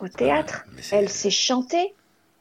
[0.00, 1.94] au théâtre, elle sait chanter.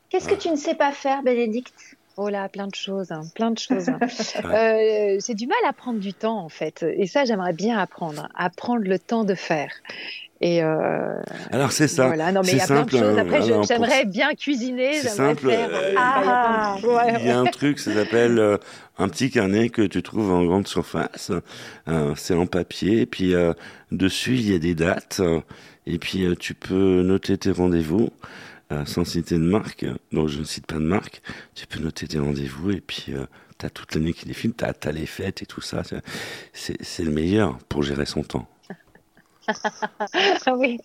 [0.10, 1.95] Qu'est-ce que tu ne sais pas faire, Bénédicte?
[2.17, 3.88] Oh là, plein de choses, hein, plein de choses.
[3.89, 3.99] hein.
[4.45, 8.27] Euh, c'est du mal à prendre du temps en fait, et ça j'aimerais bien apprendre,
[8.36, 9.71] à prendre le temps de faire.
[10.41, 11.21] Et euh,
[11.52, 12.08] Alors, c'est ça.
[12.08, 13.17] voilà, non mais c'est il y a plein de simple, choses.
[13.17, 15.69] Après, pour- j'aimerais bien cuisiner, C'est simple, faire.
[15.69, 18.39] euh, bah, il y a plein de- ouais, Il y a un truc, ça s'appelle
[18.39, 18.58] euh,
[18.97, 21.32] un petit carnet que tu trouves en grande surface.
[21.89, 23.52] Euh, c'est en papier, et puis euh,
[23.91, 25.41] dessus il y a des dates, euh,
[25.86, 28.10] et puis euh, tu peux noter tes rendez-vous.
[28.71, 31.21] euh, sans citer de marque, donc je ne cite pas de marque,
[31.56, 33.25] tu peux noter tes rendez-vous et puis euh,
[33.58, 35.82] tu as toute l'année qui défile, tu as, les fêtes et tout ça.
[36.54, 38.47] c'est le meilleur pour gérer son temps.
[40.45, 40.79] Ah oui,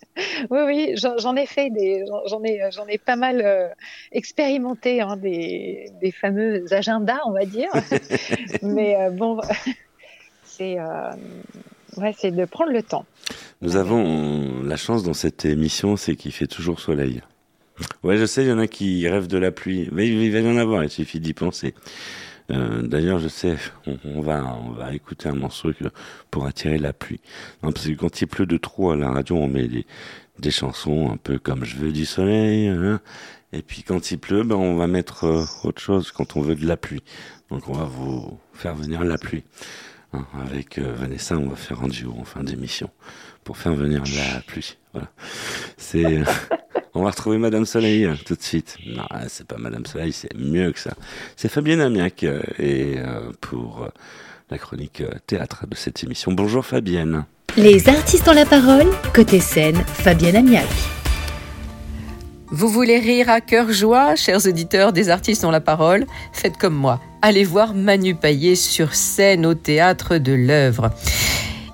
[0.51, 3.69] oui, oui, j'en ai fait des, j'en- j'en ai, j'en ai pas mal euh,
[4.13, 7.71] expérimenté hein, des, des fameux agendas, on va dire.
[8.63, 9.41] mais euh, bon,
[10.45, 11.11] c'est, euh,
[11.97, 13.07] ouais, c'est de prendre le temps.
[13.63, 17.23] Nous avons la chance dans cette émission, c'est qu'il fait toujours soleil.
[18.03, 19.89] Ouais, je sais, il y en a qui rêvent de la pluie.
[19.93, 21.75] Mais il va y en avoir, il suffit d'y penser.
[22.51, 23.57] Euh, D'ailleurs, je sais,
[24.05, 25.71] on, va, on va écouter un morceau
[26.31, 27.21] pour attirer la pluie.
[27.63, 29.87] Parce que quand il pleut de trop à la radio, on met des,
[30.39, 32.69] des chansons un peu comme Je veux du soleil.
[32.69, 33.01] hein.
[33.53, 36.57] Et puis quand il pleut, ben, on va mettre euh, autre chose quand on veut
[36.57, 37.03] de la pluie.
[37.51, 39.45] Donc on va vous faire venir la pluie.
[40.13, 42.91] Hein, avec euh, Vanessa, on va faire un duo en fin d'émission
[43.45, 44.03] pour faire venir
[44.35, 44.77] la pluie.
[44.93, 45.09] Voilà.
[45.77, 46.23] C'est.
[46.95, 48.77] on va retrouver Madame Soleil euh, tout de suite.
[48.87, 50.95] Non, c'est pas Madame Soleil, c'est mieux que ça.
[51.37, 53.89] C'est Fabienne Amiac euh, et euh, pour euh,
[54.51, 56.33] la chronique euh, théâtre de cette émission.
[56.33, 57.25] Bonjour Fabienne.
[57.57, 60.67] Les artistes ont la parole, côté scène, Fabienne Amiac.
[62.51, 66.75] Vous voulez rire à cœur joie, chers auditeurs des artistes ont la parole Faites comme
[66.75, 67.01] moi.
[67.23, 70.91] Allez voir Manu Paillet sur scène au théâtre de l'œuvre.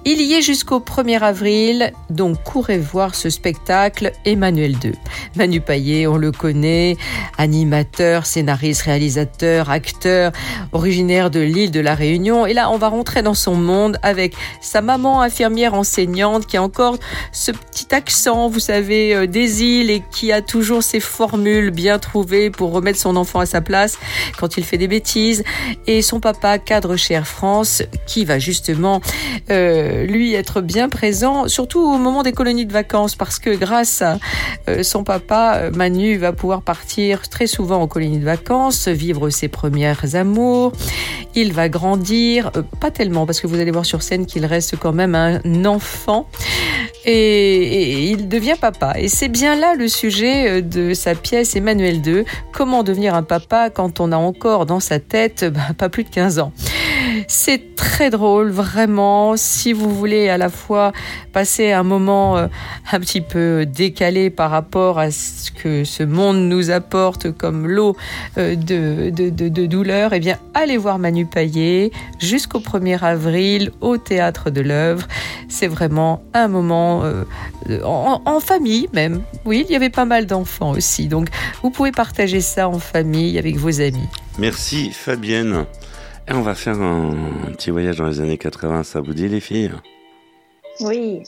[0.06, 4.92] Il y est jusqu'au 1er avril, donc courez voir ce spectacle Emmanuel II.
[5.36, 6.96] Manu Paillet, on le connaît,
[7.36, 10.32] animateur, scénariste, réalisateur, acteur,
[10.72, 12.46] originaire de l'île de la Réunion.
[12.46, 16.62] Et là, on va rentrer dans son monde avec sa maman infirmière enseignante qui a
[16.62, 16.96] encore
[17.30, 21.98] ce petit accent, vous savez, euh, des îles et qui a toujours ses formules bien
[21.98, 23.98] trouvées pour remettre son enfant à sa place
[24.38, 25.44] quand il fait des bêtises.
[25.86, 29.02] Et son papa, cadre chez Air France, qui va justement
[29.50, 34.02] euh, lui être bien présent, surtout au moment des colonies de vacances, parce que grâce
[34.02, 34.18] à
[34.68, 39.30] euh, son papa, euh, Manu va pouvoir partir très souvent en colonies de vacances, vivre
[39.30, 40.72] ses premières amours.
[41.34, 44.76] Il va grandir, euh, pas tellement, parce que vous allez voir sur scène qu'il reste
[44.76, 46.26] quand même un enfant.
[47.04, 48.94] Et, il devient papa.
[48.98, 52.24] Et c'est bien là le sujet euh, de sa pièce Emmanuel II.
[52.52, 56.10] Comment devenir un papa quand on a encore dans sa tête bah, pas plus de
[56.10, 56.52] 15 ans?
[57.32, 59.36] C'est très drôle, vraiment.
[59.36, 60.90] Si vous voulez à la fois
[61.32, 62.48] passer un moment euh,
[62.90, 67.96] un petit peu décalé par rapport à ce que ce monde nous apporte comme lot
[68.36, 73.96] euh, de, de, de, douleur, eh bien, allez voir Manu Paillet jusqu'au 1er avril au
[73.96, 75.06] Théâtre de l'œuvre.
[75.48, 77.22] C'est vraiment un moment euh,
[77.84, 79.22] en, en famille même.
[79.44, 81.06] Oui, il y avait pas mal d'enfants aussi.
[81.06, 81.28] Donc,
[81.62, 84.08] vous pouvez partager ça en famille avec vos amis.
[84.36, 85.64] Merci Fabienne.
[86.30, 87.12] Et on va faire un,
[87.48, 89.72] un petit voyage dans les années 80, ça vous dit les filles?
[90.80, 91.22] Oui.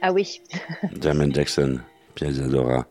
[0.00, 0.40] Ah oui.
[1.00, 1.78] Janet Jackson,
[2.14, 2.86] Pierre Zadora,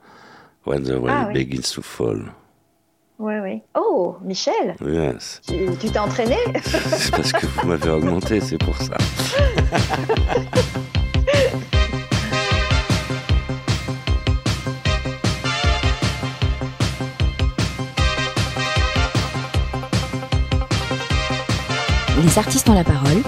[0.65, 1.33] When the Rain Ah oui.
[1.45, 2.31] Begins to Fall.
[3.17, 3.63] Ouais, ouais.
[3.75, 5.41] Oh, Michel, Yes.
[5.47, 8.97] tu t'es entraîné C'est parce que vous m'avez augmenté, c'est pour ça.
[22.25, 23.21] Les artistes ont la parole.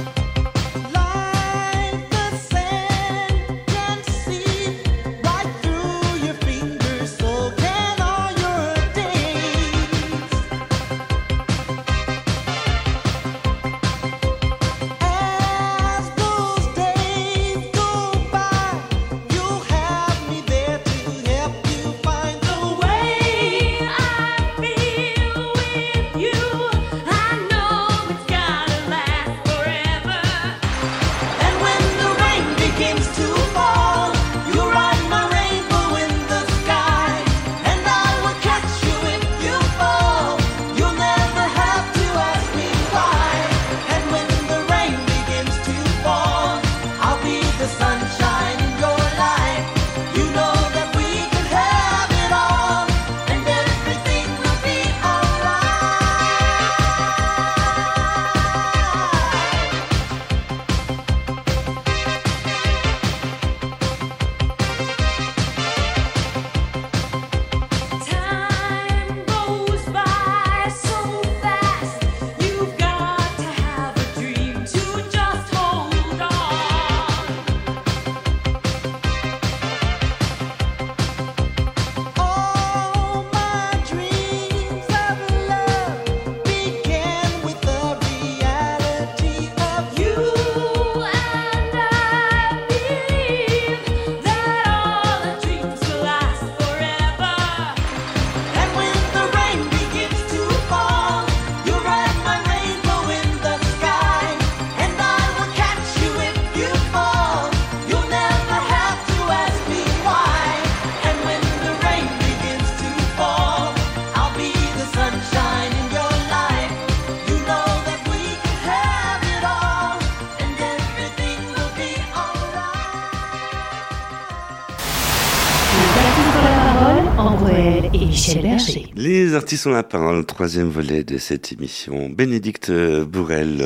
[129.47, 132.09] Les artistes ont la parole, troisième volet de cette émission.
[132.09, 133.65] Bénédicte euh, Bourrel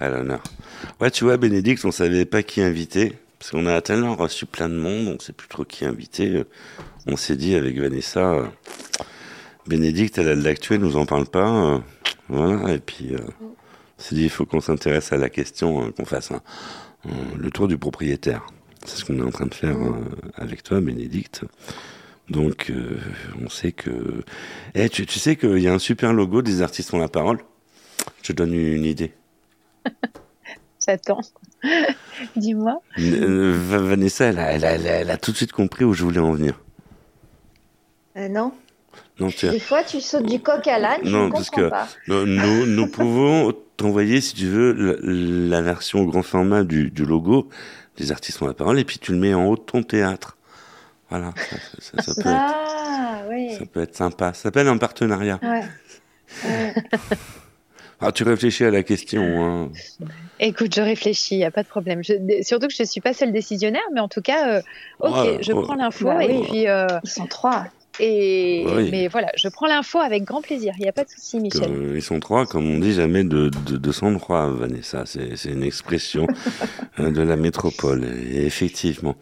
[0.00, 0.42] à l'honneur.
[1.00, 4.68] Ouais, tu vois, Bénédicte, on savait pas qui inviter, parce qu'on a tellement reçu plein
[4.68, 6.38] de monde, on sait plus trop qui inviter.
[6.38, 6.44] Euh,
[7.06, 8.46] On s'est dit avec Vanessa, euh,
[9.68, 11.80] Bénédicte, elle a de l'actu, elle nous en parle pas.
[12.28, 16.04] voilà, et puis euh, on s'est dit, il faut qu'on s'intéresse à la question, qu'on
[16.04, 16.32] fasse
[17.38, 18.44] le tour du propriétaire.
[18.84, 19.76] C'est ce qu'on est en train de faire
[20.34, 21.44] avec toi, Bénédicte.
[22.32, 22.98] Donc, euh,
[23.44, 23.90] on sait que...
[24.74, 27.38] Eh, tu, tu sais qu'il y a un super logo des artistes ont la parole?
[28.22, 29.12] Je te donne une idée.
[30.86, 31.20] J'attends.
[32.36, 32.80] Dis-moi.
[32.98, 35.84] Euh, Va- Vanessa, elle a, elle, a, elle a- elle a tout de suite compris
[35.84, 36.58] où je voulais en venir.
[38.16, 38.52] Euh, non.
[39.20, 41.50] Non, tu as- Des fois, tu sautes du coq à l'âne, je Non, ne parce
[41.50, 41.86] que pas.
[42.08, 44.94] nous, nous, nous pouvons t'envoyer, si tu veux, la,
[45.56, 47.48] la version au grand format du, du logo
[47.98, 50.38] des artistes ont la parole, et puis tu le mets en haut de ton théâtre.
[51.12, 53.54] Voilà, ça, ça- ça- ça peut, être, Ah, oui.
[53.58, 54.32] ça peut être sympa.
[54.32, 55.38] Ça s'appelle un partenariat.
[55.42, 55.62] Ouais.
[56.44, 56.74] Ouais.
[58.04, 59.22] Ah, tu réfléchis à la question.
[59.22, 59.70] Hein.
[60.40, 62.02] Écoute, je réfléchis, il n'y a pas de problème.
[62.02, 64.62] Je- surtout que je ne suis pas seule décisionnaire, mais en tout cas, euh,
[64.98, 65.62] ok, Ouais, je ouais.
[65.62, 66.42] prends l'info Bah et oui.
[66.48, 66.66] puis.
[66.68, 67.66] euh, Ils sont trois.
[68.00, 68.88] Et, Oui.
[68.90, 71.70] Mais voilà, je prends l'info avec grand plaisir, il n'y a pas de souci, Michel.
[71.70, 75.04] Euh, ils sont trois, comme on dit, jamais de, de, de 103, Vanessa.
[75.06, 76.26] C'est, une expression
[76.98, 78.04] euh, de la métropole.
[78.04, 79.16] Et effectivement.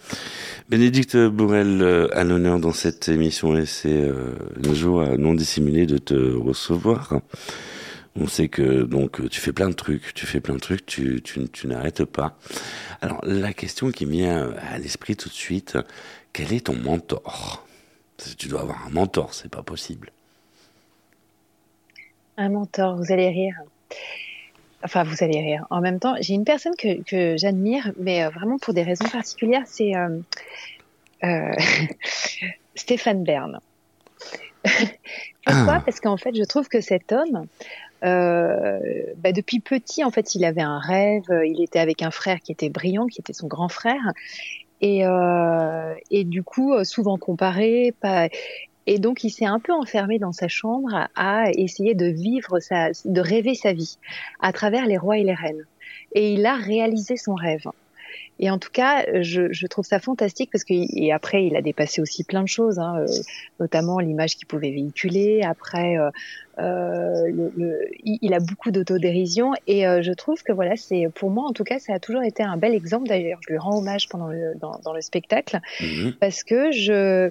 [0.68, 5.84] Bénédicte Bourrel euh, à l'honneur dans cette émission et c'est euh, une joie non dissimulée
[5.84, 7.20] de te recevoir.
[8.14, 11.22] On sait que donc tu fais plein de trucs, tu fais plein de trucs, tu,
[11.22, 12.38] tu, tu n'arrêtes pas.
[13.00, 15.76] Alors la question qui me vient à l'esprit tout de suite,
[16.32, 17.66] quel est ton mentor?
[18.38, 20.10] Tu dois avoir un mentor, c'est pas possible.
[22.36, 23.54] Un mentor, vous allez rire.
[24.82, 25.66] Enfin, vous allez rire.
[25.70, 29.08] En même temps, j'ai une personne que, que j'admire, mais euh, vraiment pour des raisons
[29.08, 30.20] particulières, c'est euh,
[31.24, 31.52] euh,
[32.74, 33.60] Stéphane Bern.
[35.44, 35.74] Pourquoi?
[35.74, 35.82] Ah.
[35.84, 37.46] Parce qu'en fait, je trouve que cet homme,
[38.04, 38.78] euh,
[39.16, 41.24] bah, depuis petit, en fait, il avait un rêve.
[41.44, 44.12] Il était avec un frère qui était brillant, qui était son grand frère,
[44.80, 47.94] et, euh, et du coup, euh, souvent comparé.
[48.00, 48.28] Pas...
[48.86, 52.90] Et donc, il s'est un peu enfermé dans sa chambre à essayer de vivre sa,
[53.04, 53.98] de rêver sa vie
[54.40, 55.66] à travers les rois et les reines.
[56.14, 57.66] Et il a réalisé son rêve.
[58.38, 61.62] Et en tout cas, je, je trouve ça fantastique parce que et après, il a
[61.62, 63.06] dépassé aussi plein de choses, hein, euh,
[63.58, 65.42] notamment l'image qu'il pouvait véhiculer.
[65.42, 66.10] Après, euh,
[66.58, 71.30] euh, le, le- il, a beaucoup d'autodérision et euh, je trouve que voilà, c'est pour
[71.30, 73.08] moi en tout cas, ça a toujours été un bel exemple.
[73.08, 76.14] D'ailleurs, je lui rends hommage pendant le, dans, dans le spectacle Mhm.
[76.20, 77.30] parce que je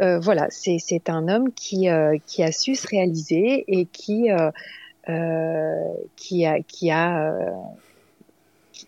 [0.00, 1.88] euh, voilà, c'est un homme qui
[2.26, 4.28] qui a su se réaliser et qui
[6.16, 7.34] qui a qui a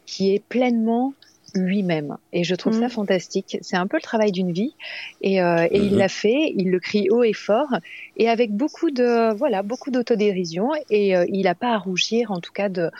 [0.07, 1.15] qui- est pleinement
[1.55, 2.17] lui-même.
[2.33, 3.59] Et je trouve ça fantastique.
[3.61, 4.77] C'est un peu le travail d'une vie.
[5.21, 5.99] Et, euh, et il Mhm.
[5.99, 7.75] l'a fait il le crie haut et fort.
[8.17, 10.71] Et avec beaucoup de voilà beaucoup d'autodérision.
[10.91, 12.91] Et euh, il n'a pas à rougir en tout cas de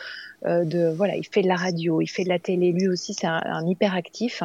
[0.45, 2.73] euh, de voilà il fait de la radio il fait de la télé.
[2.73, 4.43] Lui aussi c'est un, un hyperactif.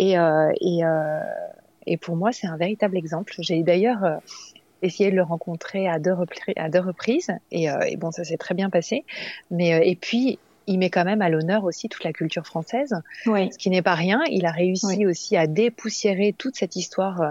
[0.00, 1.20] Et euh, et euh,
[1.86, 3.34] et pour moi c'est un véritable exemple.
[3.38, 4.16] J'ai d'ailleurs euh,
[4.82, 7.30] essayé de le rencontrer à deux, repri- à deux reprises.
[7.52, 9.04] Et, euh, et bon ça s'est très bien passé.
[9.52, 12.94] Mais euh, et puis il met quand même à l'honneur aussi toute la culture française
[13.26, 13.50] Oui.
[13.52, 14.20] ce qui n'est pas rien.
[14.30, 15.06] Il a réussi Oui.
[15.06, 17.30] aussi à dépoussiérer toute cette histoire, euh,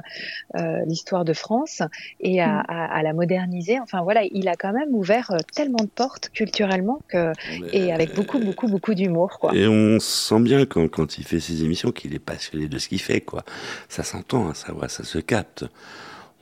[0.59, 1.81] euh, l'histoire de France,
[2.19, 2.63] et à, Mm.
[2.67, 3.79] à- à la moderniser.
[3.79, 7.31] Enfin voilà, il a quand même ouvert euh, tellement de portes culturellement que,
[7.71, 9.55] et avec beaucoup, beaucoup, beaucoup d'humour, quoi.
[9.55, 12.87] Et on sent bien quand, quand il fait ses émissions qu'il est passionné de ce
[12.87, 13.43] qu'il fait, quoi.
[13.89, 15.65] Ça s'entend, hein, ça, voix, ça se capte.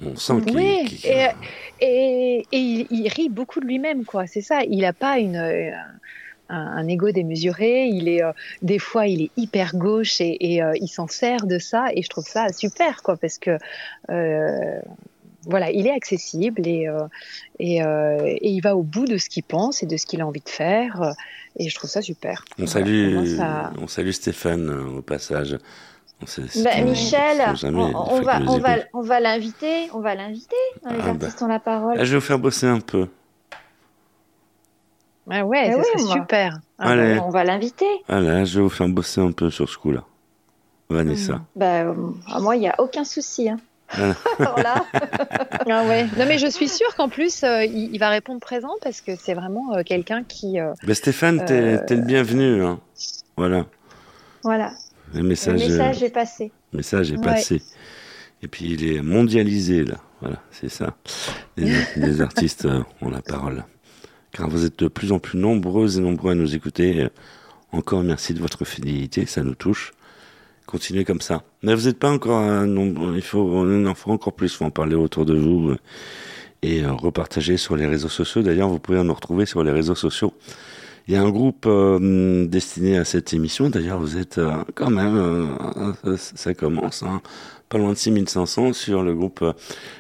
[0.04, 0.56] On sent qu'il.
[0.58, 1.28] Oui, qu'il- et,
[1.80, 4.26] et, et il, il rit beaucoup de lui-même, quoi.
[4.26, 4.64] C'est ça.
[4.64, 5.70] Il n'a pas une, euh,
[6.52, 7.86] un, ego démesuré.
[7.86, 8.32] Il est, euh,
[8.62, 11.88] des fois, il est hyper gauche et, et, euh, il s'en sert de ça.
[11.95, 13.58] Et je trouve ça super, quoi, parce que
[14.10, 14.80] euh,
[15.45, 16.99] voilà, il est accessible et, euh,
[17.60, 20.22] et, euh, et il va au bout de ce qu'il pense et de ce qu'il
[20.22, 21.14] a envie de faire.
[21.58, 22.45] Et je trouve ça super.
[22.60, 25.58] On Voilà, salue, ça- on salue Stéphane euh, au passage.
[26.64, 30.56] Bah, Michel, on va, on va, on va l'inviter, on va l'inviter
[30.89, 31.28] les Ah, bah.
[31.41, 31.95] ont la parole.
[31.97, 33.08] Ah, je vais vous faire bosser un peu.
[35.30, 36.13] Ah ouais, ça oui, serait moi.
[36.13, 36.59] super.
[36.80, 37.15] Ah, Allez.
[37.15, 37.86] bah, on va l'inviter.
[38.09, 40.03] Voilà, je vais vous faire bosser un peu sur ce coup-là.
[40.89, 41.41] Vanessa.
[41.55, 41.93] Bah, euh,
[42.28, 43.49] à moi, il n'y a aucun souci.
[43.49, 43.59] Hein.
[43.97, 44.15] Voilà.
[44.39, 44.86] Alors là,
[45.69, 46.05] Ah ouais.
[46.17, 49.17] Non mais je suis sûre qu'en plus euh, il, il va répondre présent parce que
[49.17, 50.59] c'est vraiment euh, quelqu'un qui.
[50.61, 52.63] euh, Bah, Stéphane, t'es Euh, t'es le bienvenu.
[52.63, 52.80] Hein.
[53.36, 53.65] Voilà,
[54.43, 54.72] voilà,
[55.13, 56.51] le le message, message est passé.
[56.72, 57.24] message est Ouais.
[57.24, 57.61] passé.
[58.41, 59.95] Et puis il est mondialisé, là.
[60.22, 60.93] Voilà, c'est ça.
[61.57, 63.65] Les, les artistes euh, ont la parole.
[64.32, 67.08] Car vous êtes de plus en plus nombreux et nombreux à nous écouter.
[67.74, 69.94] Encore merci de votre fidélité, ça nous touche.
[70.66, 71.44] continuez comme ça.
[71.64, 74.72] Mais vous n'êtes pas encore un nombre, il faut, en faut encore plus, faut en
[74.72, 75.78] parler autour de vous euh,
[76.62, 78.42] et euh, repartager sur les réseaux sociaux.
[78.42, 80.34] D'ailleurs, vous pouvez nous retrouver sur les réseaux sociaux.
[81.08, 83.70] Il y a un groupe euh, destiné à cette émission.
[83.70, 84.40] D'ailleurs, vous êtes
[84.76, 85.56] quand même,
[86.18, 87.22] ça, commence, hein,
[87.70, 89.46] pas loin de 6500 sur le groupe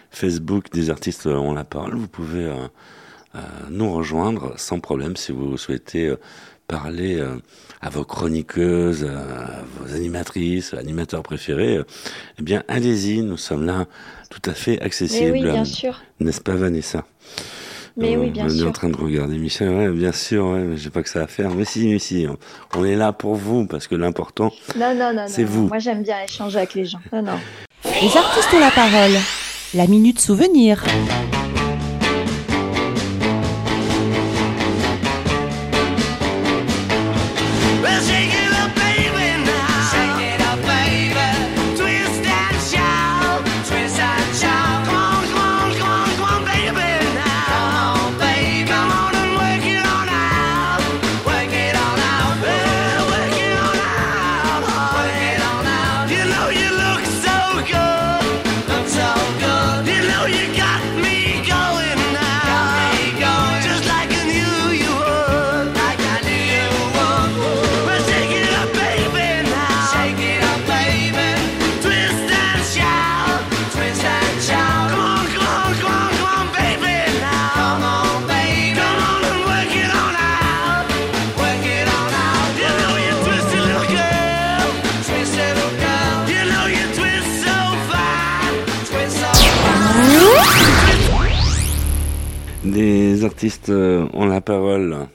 [0.09, 1.95] Facebook des artistes On la parle.
[1.95, 2.51] Vous pouvez
[3.69, 6.19] nous rejoindre sans problème si vous souhaitez euh,
[6.67, 7.35] parler euh,
[7.81, 11.77] à vos chroniqueuses, à vos animatrices, animateurs préférés.
[11.77, 11.83] euh,
[12.39, 13.85] eh bien, allez-y, nous sommes là
[14.29, 15.31] tout à fait Mais accessibles.
[15.31, 16.01] oui, bien sûr.
[16.19, 17.05] N'est-ce pas, Vanessa?
[17.97, 18.71] Mais Euh, oui, bien on est en sûr.
[18.71, 21.51] train de regarder Michel, ouais, bien sûr, ouais, mais j'ai pas que ça à faire.
[21.51, 22.37] Mais si, mais si, on,
[22.79, 25.25] on est là pour vous, parce que l'important, Non, non, non.
[25.27, 25.49] C'est non.
[25.49, 25.67] vous.
[25.67, 27.01] Moi, j'aime bien échanger avec les gens.
[27.11, 27.39] Non, non.
[27.83, 29.11] Les artistes ont la parole.
[29.73, 30.81] La minute souvenir.
[93.41, 95.07] Artistes euh, ont la parole.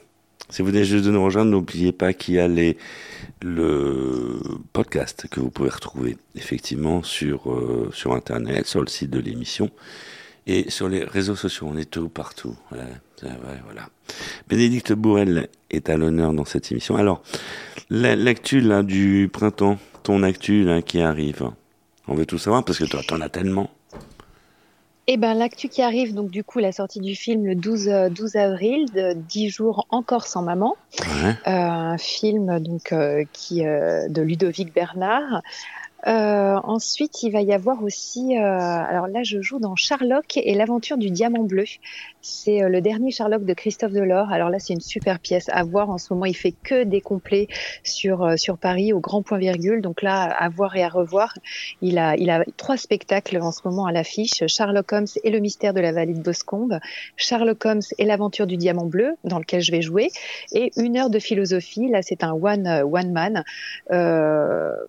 [0.49, 4.37] Si vous venez juste de nous rejoindre, n'oubliez pas qu'il y a le
[4.73, 9.69] podcast que vous pouvez retrouver effectivement sur, euh, sur Internet, sur le site de l'émission
[10.45, 11.69] et sur les réseaux sociaux.
[11.71, 12.53] On est tout partout.
[12.69, 13.87] Voilà.
[14.49, 16.97] Bénédicte Bourrel est à l'honneur dans cette émission.
[16.97, 17.23] Alors,
[17.89, 21.49] la- l'actu du printemps, ton actu qui arrive,
[22.09, 23.69] on veut tout savoir parce que toi, t'en as tellement.
[25.09, 28.09] Eh ben, l'actu qui arrive, donc du coup, la sortie du film le 12, euh,
[28.09, 31.29] 12 avril, de 10 jours encore sans maman, Ouais.
[31.47, 35.41] Euh, un film donc euh, qui euh, de Ludovic Bernard.
[36.05, 40.53] Euh, ensuite, il va y avoir aussi, euh, alors là, je joue dans Sherlock et
[40.53, 41.65] l'aventure du diamant bleu.
[42.21, 44.31] C'est euh, le dernier Sherlock de Christophe Delors.
[44.31, 45.89] Alors là, c'est une super pièce à voir.
[45.89, 47.47] En ce moment, il fait que des complets
[47.83, 49.81] sur euh, sur Paris au grand point virgule.
[49.81, 51.33] Donc là, à voir et à revoir.
[51.81, 55.39] Il a il a trois spectacles en ce moment à l'affiche Sherlock Holmes et le
[55.39, 56.79] mystère de la vallée de Boscombe,
[57.15, 60.09] Sherlock Holmes et l'aventure du diamant bleu, dans lequel je vais jouer,
[60.51, 61.87] et une heure de philosophie.
[61.87, 63.43] Là, c'est un one euh, one man.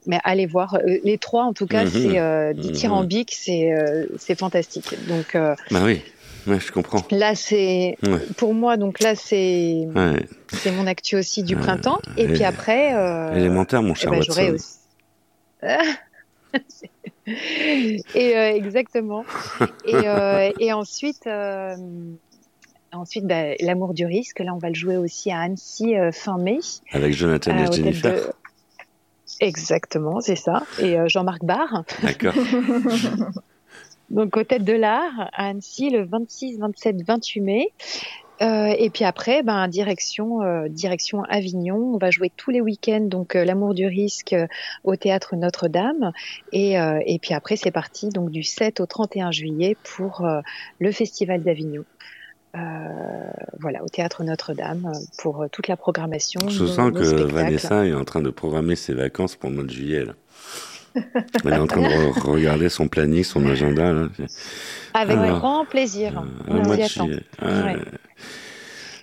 [0.07, 1.45] Mais allez voir Les trois.
[1.45, 1.91] En tout cas, Mhm.
[1.91, 2.61] c'est euh, Mhm.
[2.61, 4.95] dithyrambique, c'est euh, c'est fantastique.
[5.09, 6.03] Donc euh, Bah oui,
[6.47, 7.03] ouais, je comprends.
[7.11, 8.19] là, c'est Ouais.
[8.37, 8.77] pour moi.
[8.77, 10.27] Donc là, c'est Ouais.
[10.53, 11.99] c'est mon actu aussi du printemps.
[12.17, 14.55] Et Et- puis après, euh, Élémentaire, mon eh cher ben, j'aurai Watson.
[14.55, 14.75] aussi.
[18.15, 19.25] et euh, exactement.
[19.87, 21.29] Et, euh, et ensuite,
[22.93, 24.41] ensuite, bah, l'amour du risque.
[24.41, 26.59] Là, on va le jouer aussi à Annecy fin mai.
[26.93, 28.15] Avec Jonathan et Jennifer.
[28.15, 28.33] de-
[29.41, 30.65] Exactement, c'est ça.
[30.81, 31.85] Et euh, Jean-Marc Barr.
[32.03, 32.35] D'accord.
[34.11, 37.73] Donc au Tête de l'Art à Annecy le 26, 27, 28 mai.
[38.41, 41.95] Euh, et puis après, ben, direction, euh, direction Avignon.
[41.95, 44.35] On va jouer tous les week-ends, donc euh, l'amour du risque
[44.85, 46.13] au théâtre Notre-Dame.
[46.53, 50.27] Et, euh, et puis après, c'est parti, donc du 7 au 31 juillet pour
[50.79, 51.85] le Festival d'Avignon.
[52.57, 52.59] Euh,
[53.61, 56.41] voilà, au théâtre Notre-Dame euh, pour euh, toute la programmation.
[56.49, 57.33] Je sens nos que spectacles.
[57.35, 60.05] Vanessa est en train de programmer ses vacances pour le mois de juillet.
[60.07, 60.15] Là.
[61.45, 63.93] Elle est en train de re- regarder son planning, son agenda.
[63.93, 64.09] Là.
[64.95, 66.25] Avec Alors, grand plaisir.
[66.49, 67.05] On mois s'y de attend.
[67.07, 67.23] juillet.
[67.43, 67.77] Ouais.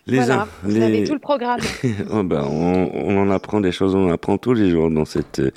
[0.07, 1.59] Les voilà, uns- vous les- avez tout le programme.
[2.11, 5.05] Oh, bah, on, on en apprend des choses, on en apprend tous les jours dans
[5.05, 5.51] cette euh,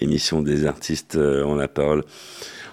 [0.00, 2.04] émission des artistes euh, ont la parole.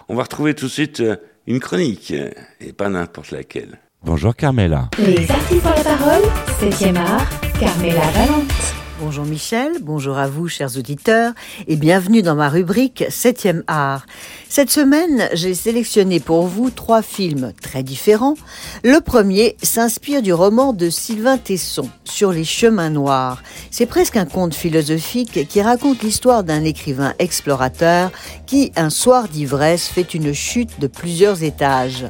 [0.09, 1.16] On va retrouver tout de suite euh,
[1.47, 2.14] une chronique,
[2.59, 3.80] et pas n'importe laquelle.
[4.04, 4.89] Bonjour Carmela.
[4.97, 6.24] Les artistes ont la parole,
[6.60, 7.30] 7e art,
[7.60, 8.52] Carmela Valente.
[8.99, 11.34] Bonjour Michel, bonjour à vous chers auditeurs
[11.68, 14.08] et bienvenue dans ma rubrique 7e art.
[14.49, 18.38] Cette semaine, j'ai sélectionné pour vous trois films très différents.
[18.84, 23.43] Le premier s'inspire du roman de Sylvain Tesson sur les chemins noirs.
[23.70, 28.12] C'est presque un conte philosophique qui raconte l'histoire d'un écrivain explorateur
[28.47, 32.08] qui, un soir d'ivresse, fait une chute de plusieurs étages.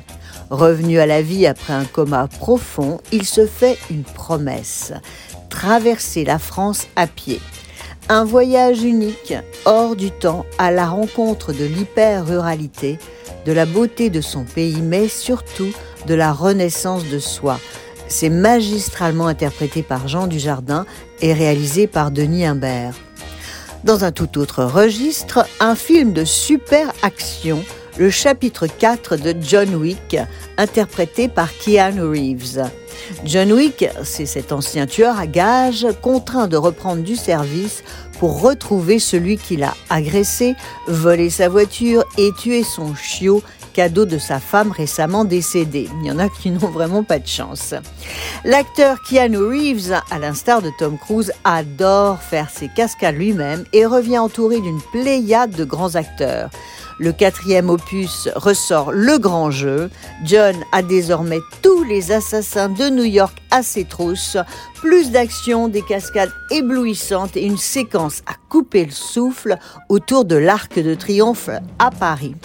[0.52, 4.94] Revenu à la vie après un coma profond, il se fait une promesse
[5.52, 7.40] traverser la France à pied.
[8.10, 9.36] Un voyage unique,
[9.66, 12.98] hors du temps, à la rencontre de l'hyper-ruralité,
[13.46, 15.72] de la beauté de son pays, mais surtout
[16.08, 17.60] de la renaissance de soi.
[18.08, 20.86] C'est magistralement interprété par Jean Dujardin
[21.22, 22.96] et réalisé par Denis Imbert.
[23.84, 27.64] Dans un tout autre registre, un film de super action,
[28.02, 30.18] le chapitre 4 de John Wick,
[30.58, 32.64] interprété par Keanu Reeves.
[33.26, 37.84] John Wick, c'est cet ancien tueur à gages contraint de reprendre du service
[38.20, 40.56] pour retrouver celui qui l'a agressé,
[40.88, 45.90] volé sa voiture et tué son chiot, cadeau de sa femme récemment décédée.
[46.02, 47.74] Il y en a qui n'ont vraiment pas de chance.
[48.44, 54.20] L'acteur Keanu Reeves, à l'instar de Tom Cruise, adore faire ses cascades lui-même et revient
[54.20, 56.50] entouré d'une pléiade de grands acteurs.
[57.00, 59.90] Le quatrième opus ressort le grand jeu.
[60.24, 64.38] John a désormais tous les assassins de New York à ses trousses,
[64.76, 69.58] plus d'action, des cascades éblouissantes et une séquence à couper le souffle
[69.90, 71.50] autour de l'Arc de Triomphe
[71.80, 72.36] à Paris.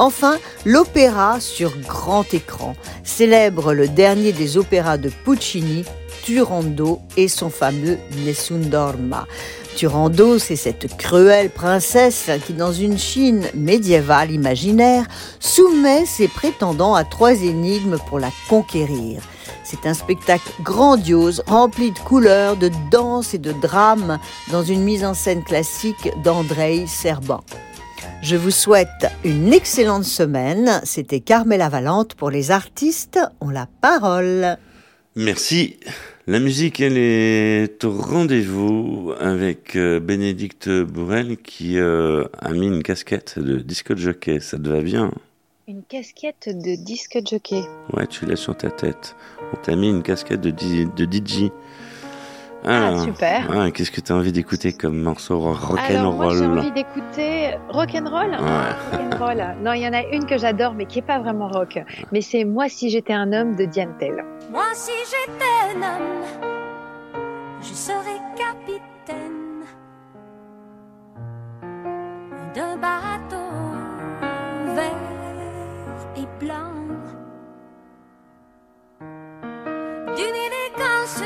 [0.00, 2.74] Enfin, l'opéra sur grand écran
[3.04, 5.84] célèbre le dernier des opéras de Puccini,
[6.24, 9.26] Turando et son fameux Nessun Dorma.
[9.76, 15.04] Turando, c'est cette cruelle princesse qui, dans une Chine médiévale imaginaire,
[15.38, 19.20] soumet ses prétendants à trois énigmes pour la conquérir.
[19.64, 24.18] C'est un spectacle grandiose, rempli de couleurs, de danse et de drame,
[24.50, 27.40] dans une mise en scène classique d'Andrei Serban.
[28.22, 30.80] Je vous souhaite une excellente semaine.
[30.84, 34.56] C'était Carmela Valente pour les artistes ont la parole.
[35.16, 35.76] Merci.
[36.26, 42.82] La musique, elle est au rendez-vous avec euh, Bénédicte Bourrel qui euh, a mis une
[42.82, 44.38] casquette de disco jockey.
[44.38, 45.10] Ça te va bien?
[45.66, 47.62] Une casquette de disque jockey.
[47.94, 49.16] Ouais, tu l'as sur ta tête.
[49.52, 51.50] On t'a mis une casquette de, di- de DJ.
[52.66, 53.48] Ah, super.
[53.50, 57.54] ouais, Qu'est-ce que tu as envie d'écouter comme morceau Alors moi j'ai rock'n'roll envie d'écouter
[57.70, 58.30] rock'n'roll?
[58.30, 58.98] Ouais.
[58.98, 59.56] Rock'n'roll.
[59.62, 61.78] Non, il y en a une que j'adore mais qui est pas vraiment rock.
[62.12, 64.24] Mais c'est Moi si j'étais un homme de Diane Tell.
[64.50, 66.48] Moi, si j'étais un homme,
[67.62, 69.64] je serais capitaine
[72.54, 73.36] d'un bateau
[74.74, 74.92] vert
[76.16, 76.72] et blanc,
[80.16, 81.22] d'une élégance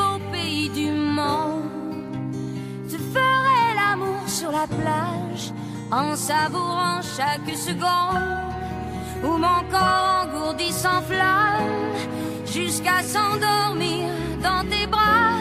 [0.00, 2.16] beaux pays du monde.
[2.92, 5.46] Je ferai l'amour sur la plage
[5.92, 8.40] en savourant chaque seconde
[9.26, 11.94] où mon corps engourdi s'enflamme
[12.46, 14.08] jusqu'à s'endormir
[14.42, 15.36] dans tes bras.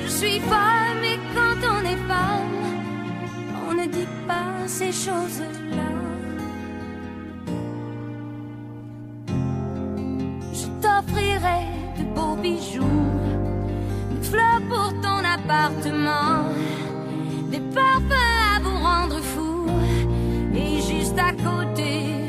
[0.00, 2.60] Je suis femme et quand on est femme,
[3.68, 5.92] on ne dit pas ces choses-là.
[10.58, 11.62] Je t'offrirai
[11.98, 13.04] de beaux bijoux,
[14.34, 16.50] fleurs pour ton appartement,
[17.50, 19.66] des parfums à vous rendre fou.
[20.54, 22.23] Et juste à côté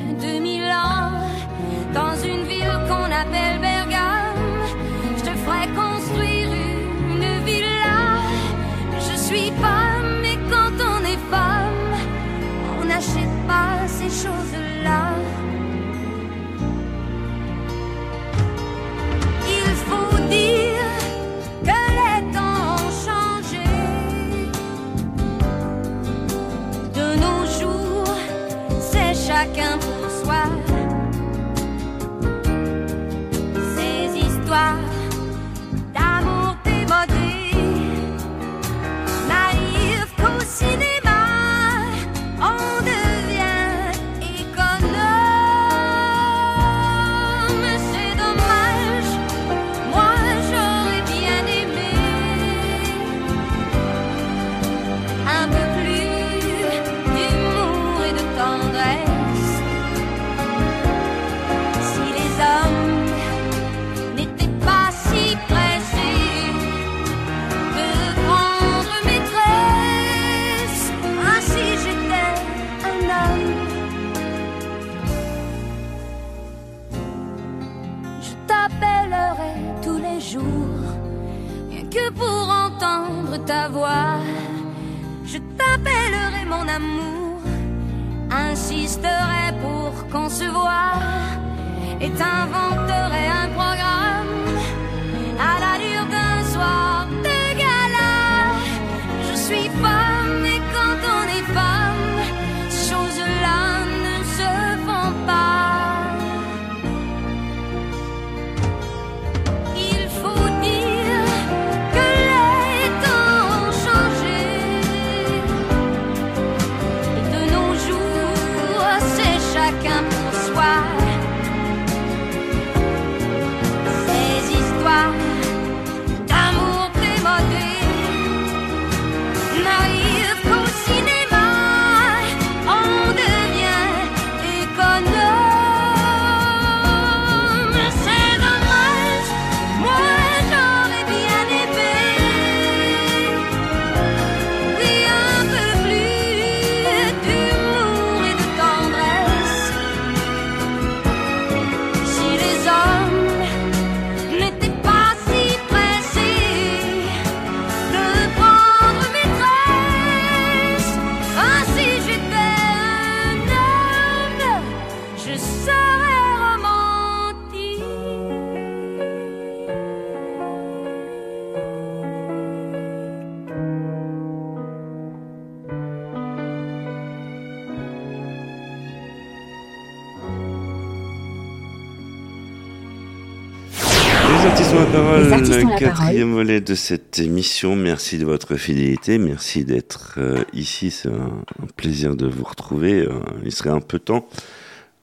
[185.48, 187.76] le quatrième volet de cette émission.
[187.76, 190.92] Merci de votre fidélité, merci d'être euh, ici.
[190.92, 193.02] C'est un, un plaisir de vous retrouver.
[193.02, 194.28] Euh, il serait un peu temps.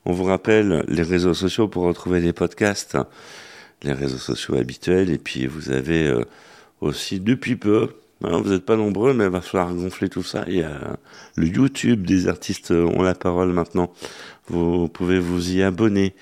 [0.04, 2.98] On vous rappelle les réseaux sociaux pour retrouver les podcasts,
[3.82, 5.10] les réseaux sociaux habituels.
[5.10, 6.24] Et puis vous avez euh,
[6.80, 7.90] aussi depuis peu,
[8.24, 10.44] hein, vous n'êtes pas nombreux, mais il va falloir gonfler tout ça.
[10.48, 10.96] Il y a
[11.36, 13.92] le YouTube des artistes ont la parole maintenant.
[14.48, 16.14] Vous pouvez vous y abonner.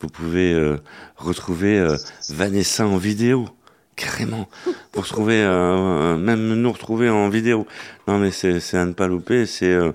[0.00, 0.76] Vous pouvez euh,
[1.16, 1.96] retrouver euh,
[2.28, 3.48] Vanessa en vidéo,
[3.96, 4.48] carrément.
[4.92, 7.66] Vous retrouvez, euh, même nous retrouver en vidéo.
[8.06, 9.92] Non mais c'est à ne pas louper, c'est euh,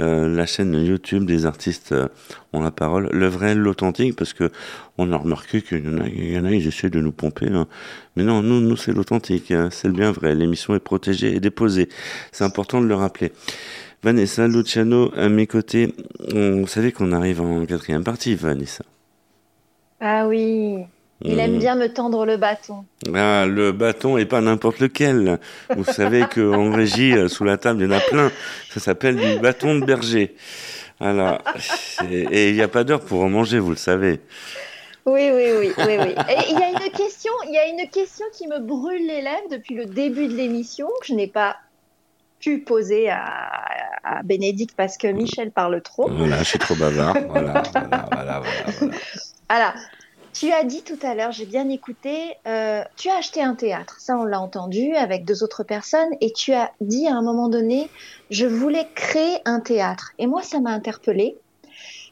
[0.00, 2.08] euh, la chaîne YouTube des artistes euh,
[2.54, 4.50] ont la parole, le vrai, l'authentique, parce que
[4.96, 7.48] on a remarqué qu'il y en a, ils essaient de nous pomper.
[7.48, 7.66] hein.
[8.16, 10.34] Mais non, nous, c'est l'authentique, hein, c'est le bien vrai.
[10.34, 11.88] L'émission est protégée et déposée.
[12.32, 13.32] C'est important de le rappeler.
[14.02, 15.94] Vanessa Luciano à mes côtés.
[16.34, 18.84] On, vous savez qu'on arrive en quatrième partie, Vanessa.
[20.00, 20.78] Ah oui,
[21.22, 21.58] il aime Mm.
[21.58, 22.84] bien me tendre le bâton.
[23.14, 25.38] Ah, le bâton et pas n'importe lequel.
[25.76, 28.30] Vous savez qu'en régie, euh, sous la table, il y en a plein.
[28.70, 30.34] Ça s'appelle du bâton de berger.
[30.98, 31.40] Voilà.
[32.10, 34.20] Et il n'y a pas d'heure pour en manger, vous le savez.
[35.06, 36.14] Oui, oui, oui, oui, oui.
[36.28, 39.22] Et il y a une question, il y a une question qui me brûle les
[39.22, 41.56] lèvres depuis le début de l'émission que je n'ai pas
[42.38, 43.62] pu poser à,
[44.04, 46.08] à Bénédicte parce que Michel parle trop.
[46.10, 47.14] Voilà, je suis trop bavard.
[47.28, 48.42] Voilà, voilà, voilà, voilà.
[48.78, 48.94] voilà.
[49.48, 49.72] Alors,
[50.32, 53.96] tu as dit tout à l'heure, j'ai bien écouté, euh, tu as acheté un théâtre,
[53.98, 57.48] ça on l'a entendu avec deux autres personnes, et tu as dit à un moment
[57.48, 57.88] donné,
[58.30, 60.12] je voulais créer un théâtre.
[60.18, 61.36] Et moi, ça m'a interpellée.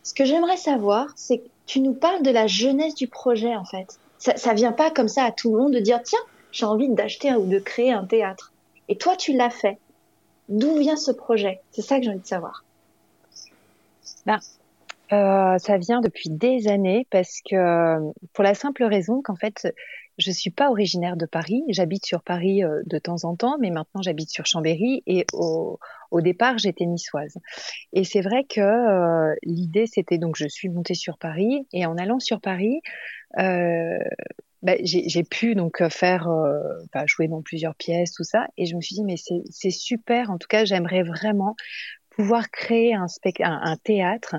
[0.02, 3.64] Ce que j'aimerais savoir, c'est que tu nous parles de la jeunesse du projet en
[3.64, 3.98] fait.
[4.18, 6.18] Ça, ça vient pas comme ça à tout le monde de dire, tiens,
[6.50, 8.52] j'ai envie d'acheter ou de créer un théâtre.
[8.88, 9.78] Et toi, tu l'as fait.
[10.48, 11.60] D'où vient ce projet?
[11.72, 12.64] C'est ça que j'ai envie de savoir.
[15.12, 17.98] Euh, ça vient depuis des années parce que
[18.34, 19.66] pour la simple raison qu'en fait
[20.18, 23.70] je suis pas originaire de Paris, j'habite sur Paris euh, de temps en temps, mais
[23.70, 25.78] maintenant j'habite sur Chambéry et au,
[26.20, 27.38] départ j'étais niçoise.
[27.92, 31.96] Et c'est vrai que euh, l'idée c'était donc je suis montée sur Paris et en
[31.96, 32.80] allant sur Paris,
[33.38, 33.98] euh,
[34.62, 36.58] bah, j'ai pu donc faire euh,
[36.92, 38.48] bah, jouer dans plusieurs pièces tout ça.
[38.56, 40.30] Et je me suis dit mais c'est super.
[40.30, 41.54] En tout cas j'aimerais vraiment
[42.18, 43.06] pouvoir créer un,
[43.42, 44.36] un, un théâtre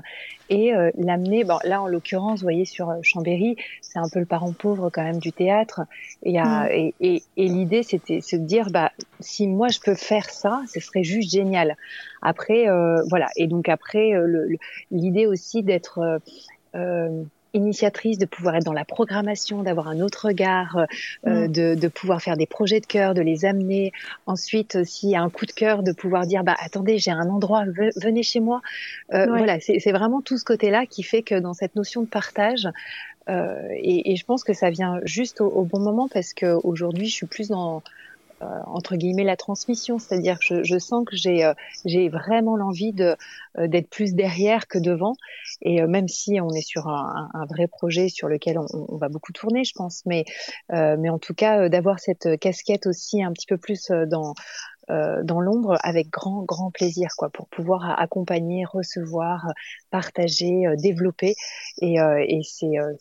[0.50, 1.44] et euh, l'amener.
[1.44, 4.90] Bon, là, en l'occurrence, vous voyez, sur euh, Chambéry, c'est un peu le parent pauvre
[4.92, 5.80] quand même du théâtre.
[6.22, 6.76] Et, il y a- Mm.
[6.76, 10.80] et, et, et l'idée, c'était se dire, bah, si moi je peux faire ça, ce
[10.80, 11.76] serait juste génial.
[12.22, 13.28] Après, euh, voilà.
[13.36, 14.46] Et donc après, euh,
[14.90, 16.18] l'idée aussi d'être euh,
[16.76, 17.24] euh,
[17.54, 20.86] initiatrice, de pouvoir être dans la programmation, d'avoir un autre regard,
[21.26, 21.52] euh, Mm.
[21.52, 23.92] de, de pouvoir faire des projets de cœur, de les amener.
[24.26, 27.28] Ensuite, s'il y a un coup de cœur, de pouvoir dire, bah attendez, j'ai un
[27.28, 28.60] endroit, ve- venez chez moi.
[29.14, 29.38] Euh, Ouais.
[29.38, 32.68] Voilà, c'est vraiment tout ce côté-là qui fait que dans cette notion de partage,
[33.28, 36.58] euh, et, et je pense que ça vient juste au, au bon moment parce que
[36.64, 37.80] aujourd'hui, je suis plus dans euh,
[38.66, 42.92] entre guillemets la transmission, c'est-à-dire que je, je sens que j'ai euh, j'ai vraiment l'envie
[42.92, 43.16] de
[43.58, 45.14] euh, d'être plus derrière que devant,
[45.62, 48.96] et euh, même si on est sur un, un- vrai projet sur lequel on, on
[48.96, 50.24] va beaucoup tourner, je pense, mais
[50.72, 54.06] euh, mais en tout cas euh, d'avoir cette casquette aussi un petit peu plus euh,
[54.06, 54.34] dans
[54.90, 59.52] euh, dans l'ombre avec grand grand plaisir quoi pour pouvoir accompagner recevoir euh,
[59.90, 61.34] partager euh, développer.
[61.80, 62.92] Et, euh, et c'est euh,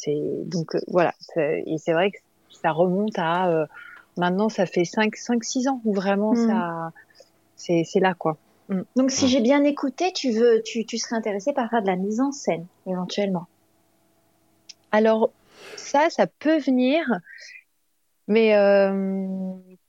[0.45, 1.13] donc euh, voilà.
[1.37, 2.17] Et c'est vrai que
[2.61, 3.65] ça remonte à euh,
[4.17, 6.47] maintenant ça fait 5 5 6 ans où vraiment Mm.
[6.47, 6.91] ça
[7.55, 8.37] c'est c'est là quoi
[8.69, 8.81] Mm.
[8.95, 11.95] Donc, si j'ai bien écouté, tu veux, tu, tu serais intéressé par faire de la
[11.95, 13.47] mise en scène, éventuellement.
[14.91, 15.31] alors
[15.75, 17.01] ça ça peut venir
[18.27, 19.27] mais euh,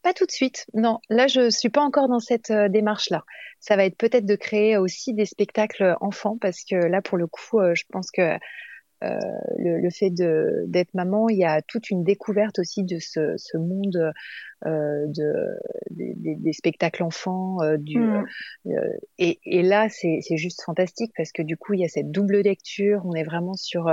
[0.03, 0.65] pas tout de suite.
[0.73, 3.23] Non, là je suis pas encore dans cette euh, démarche-là.
[3.61, 7.27] Ça va être peut-être de créer aussi des spectacles enfants parce que là pour le
[7.27, 8.39] coup, euh, je pense que
[9.03, 9.19] euh,
[9.59, 13.57] le, le fait d'être maman, il y a toute une découverte aussi de ce, ce
[13.59, 14.13] monde
[14.67, 15.35] euh, de
[15.91, 17.63] des, spectacles enfants.
[17.63, 18.25] euh, du, Mm.
[18.67, 18.71] euh,
[19.19, 22.41] et, et là, c'est juste fantastique parce que du coup, il y a cette double
[22.41, 23.03] lecture.
[23.07, 23.89] On est vraiment sur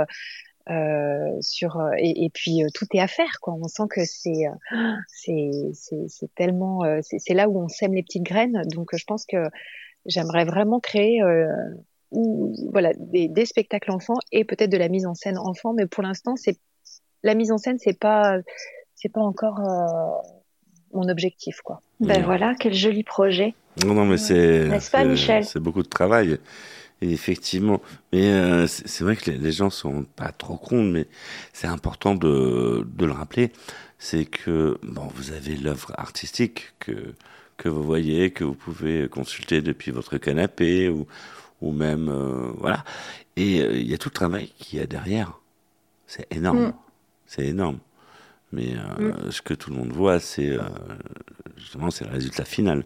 [0.70, 3.54] euh, sur et, et puis euh, tout est à faire quoi.
[3.54, 4.52] On sent que c'est euh,
[6.36, 8.62] tellement c'est là où on sème les petites graines.
[8.74, 9.36] Donc je pense que
[10.06, 11.22] j'aimerais vraiment créer
[12.10, 15.72] ou voilà des, des spectacles enfants et peut-être de la mise en scène enfant.
[15.74, 16.58] Mais pour l'instant, c'est
[17.22, 18.38] la mise en scène, c'est pas
[18.94, 20.32] c'est pas encore euh,
[20.92, 21.82] mon objectif quoi.
[22.00, 23.54] Ben voilà, quel joli projet.
[23.84, 25.44] Non, non, mais c'est N'est-ce pas, c'est- Michel?
[25.44, 26.38] C'est beaucoup de travail.
[27.00, 27.80] Et effectivement,
[28.12, 31.06] mais euh, c'est c'est vrai que les, les gens sont pas trop cons, mais
[31.52, 33.52] c'est important de, de le rappeler.
[34.00, 37.14] C'est que bon, vous avez l'œuvre artistique que
[37.56, 41.06] que vous voyez, que vous pouvez consulter depuis votre canapé ou
[41.60, 42.84] ou même euh, voilà.
[43.36, 45.38] Et euh, il y a tout le travail qu'il y a derrière.
[46.06, 46.72] C'est énorme, Mm.
[47.26, 47.78] c'est énorme.
[48.52, 50.56] Mais euh, ce que tout le monde voit, c'est
[51.58, 52.84] justement c'est le résultat final.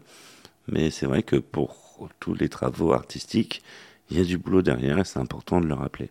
[0.67, 3.63] Mais c'est vrai que pour tous les travaux artistiques,
[4.11, 6.11] il y a du boulot derrière et c'est important de le rappeler.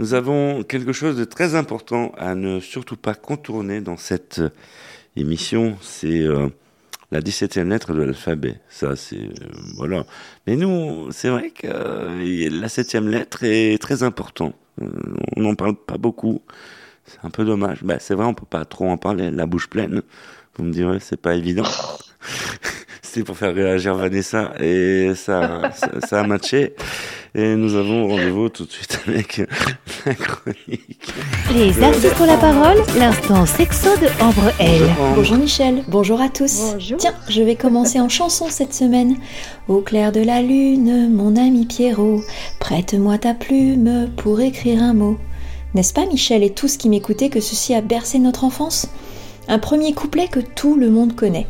[0.00, 4.42] Nous avons quelque chose de très important à ne surtout pas contourner dans cette
[5.14, 6.26] émission, c'est
[7.10, 8.60] la 17e lettre de l'alphabet.
[8.68, 10.04] Ça, c'est euh, voilà.
[10.46, 14.54] Mais nous, c'est vrai que euh, la 7e lettre est très importante.
[14.80, 14.88] Euh,
[15.36, 16.40] on n'en parle pas beaucoup.
[17.04, 17.82] C'est un peu dommage.
[17.82, 19.30] Bah, c'est vrai, on peut pas trop en parler.
[19.30, 20.02] La bouche pleine.
[20.56, 21.64] Vous me direz, c'est pas évident.
[23.12, 26.74] C'était pour faire réagir Vanessa et ça, ça, ça a matché.
[27.34, 29.42] Et nous avons rendez-vous tout de suite avec
[30.06, 31.12] la chronique.
[31.52, 34.82] Les artistes ont la parole, l'instant sexo de Ambre L.
[35.16, 36.76] Bonjour Michel, bonjour à tous.
[36.98, 39.16] Tiens, je vais commencer en chanson cette semaine.
[39.66, 42.20] Au clair de la lune, mon ami Pierrot,
[42.60, 45.18] prête-moi ta plume pour écrire un mot.
[45.74, 48.86] N'est-ce pas Michel et tous qui m'écoutaient que ceci a bercé notre enfance?
[49.48, 51.48] Un premier couplet que tout le monde connaît.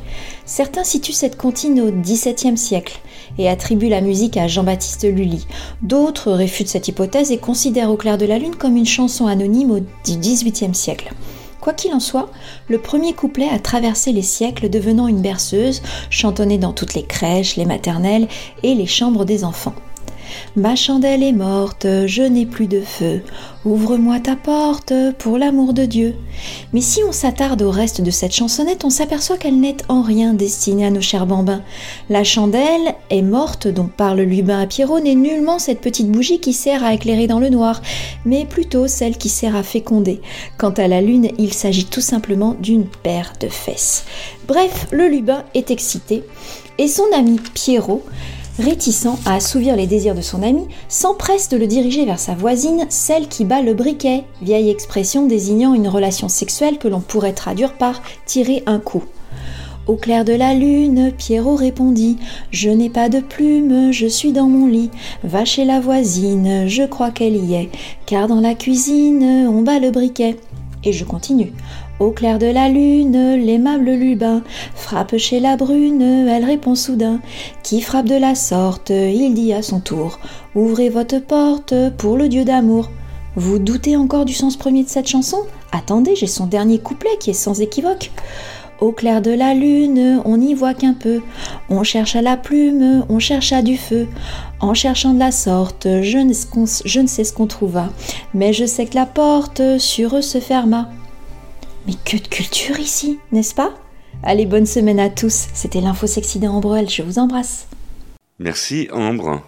[0.51, 2.99] Certains situent cette comptine au XVIIe siècle
[3.39, 5.47] et attribuent la musique à Jean-Baptiste Lully.
[5.81, 9.71] D'autres réfutent cette hypothèse et considèrent Au clair de la lune comme une chanson anonyme
[9.71, 11.15] au XVIIIe siècle.
[11.61, 12.31] Quoi qu'il en soit,
[12.67, 17.55] le premier couplet a traversé les siècles devenant une berceuse, chantonnée dans toutes les crèches,
[17.55, 18.27] les maternelles
[18.65, 19.77] et les chambres des enfants.
[20.57, 23.23] Ma chandelle est morte, je n'ai plus de feu.
[23.65, 26.15] Ouvre-moi ta porte pour l'amour de Dieu.
[26.73, 30.33] Mais si on s'attarde au reste de cette chansonnette, on s'aperçoit qu'elle n'est en rien
[30.33, 31.63] destinée à nos chers bambins.
[32.09, 36.53] La chandelle est morte dont parle Lubin à Pierrot n'est nullement cette petite bougie qui
[36.53, 37.83] sert à éclairer dans le noir,
[38.25, 40.21] mais plutôt celle qui sert à féconder.
[40.57, 44.05] Quant à la lune, il s'agit tout simplement d'une paire de fesses.
[44.49, 46.25] Bref, le Lubin est excité
[46.79, 48.03] et son ami Pierrot
[48.61, 52.87] réticent à assouvir les désirs de son ami, s'empresse de le diriger vers sa voisine,
[52.89, 57.75] celle qui bat le briquet, vieille expression désignant une relation sexuelle que l'on pourrait traduire
[57.75, 59.03] par tirer un coup.
[59.87, 62.19] Au clair de la lune, Pierrot répondit
[62.51, 64.91] Je n'ai pas de plume, je suis dans mon lit.
[65.25, 67.71] Va chez la voisine, je crois qu'elle y est,
[68.07, 70.37] car dans la cuisine, on bat le briquet.
[70.85, 71.53] Et je continue.
[72.01, 74.43] Au clair de la lune, l'aimable Lubin
[74.75, 77.21] frappe chez la brune, elle répond soudain.
[77.63, 80.19] Qui frappe de la sorte, il dit à son tour.
[80.55, 82.89] Ouvrez votre porte pour le Dieu d'amour.
[83.37, 85.41] Vous doutez encore du sens premier de cette chanson?
[85.73, 88.11] Attendez, j'ai son dernier couplet qui est sans équivoque.
[88.81, 91.21] Au clair de la lune, on n'y voit qu'un peu.
[91.69, 94.09] On cherche à la plume, on cherche à du feu.
[94.61, 96.33] En cherchant de la sorte, je ne,
[96.87, 97.91] je ne sais ce qu'on trouva.
[98.33, 100.89] Mais je sais que la porte sur eux se ferma.
[101.91, 103.75] Mais que de culture ici, n'est-ce pas?
[104.23, 105.49] Allez, bonne semaine à tous.
[105.55, 106.89] C'était l'info sexy d'Ambrel.
[106.89, 107.67] Je vous embrasse.
[108.39, 109.43] Merci Ambre.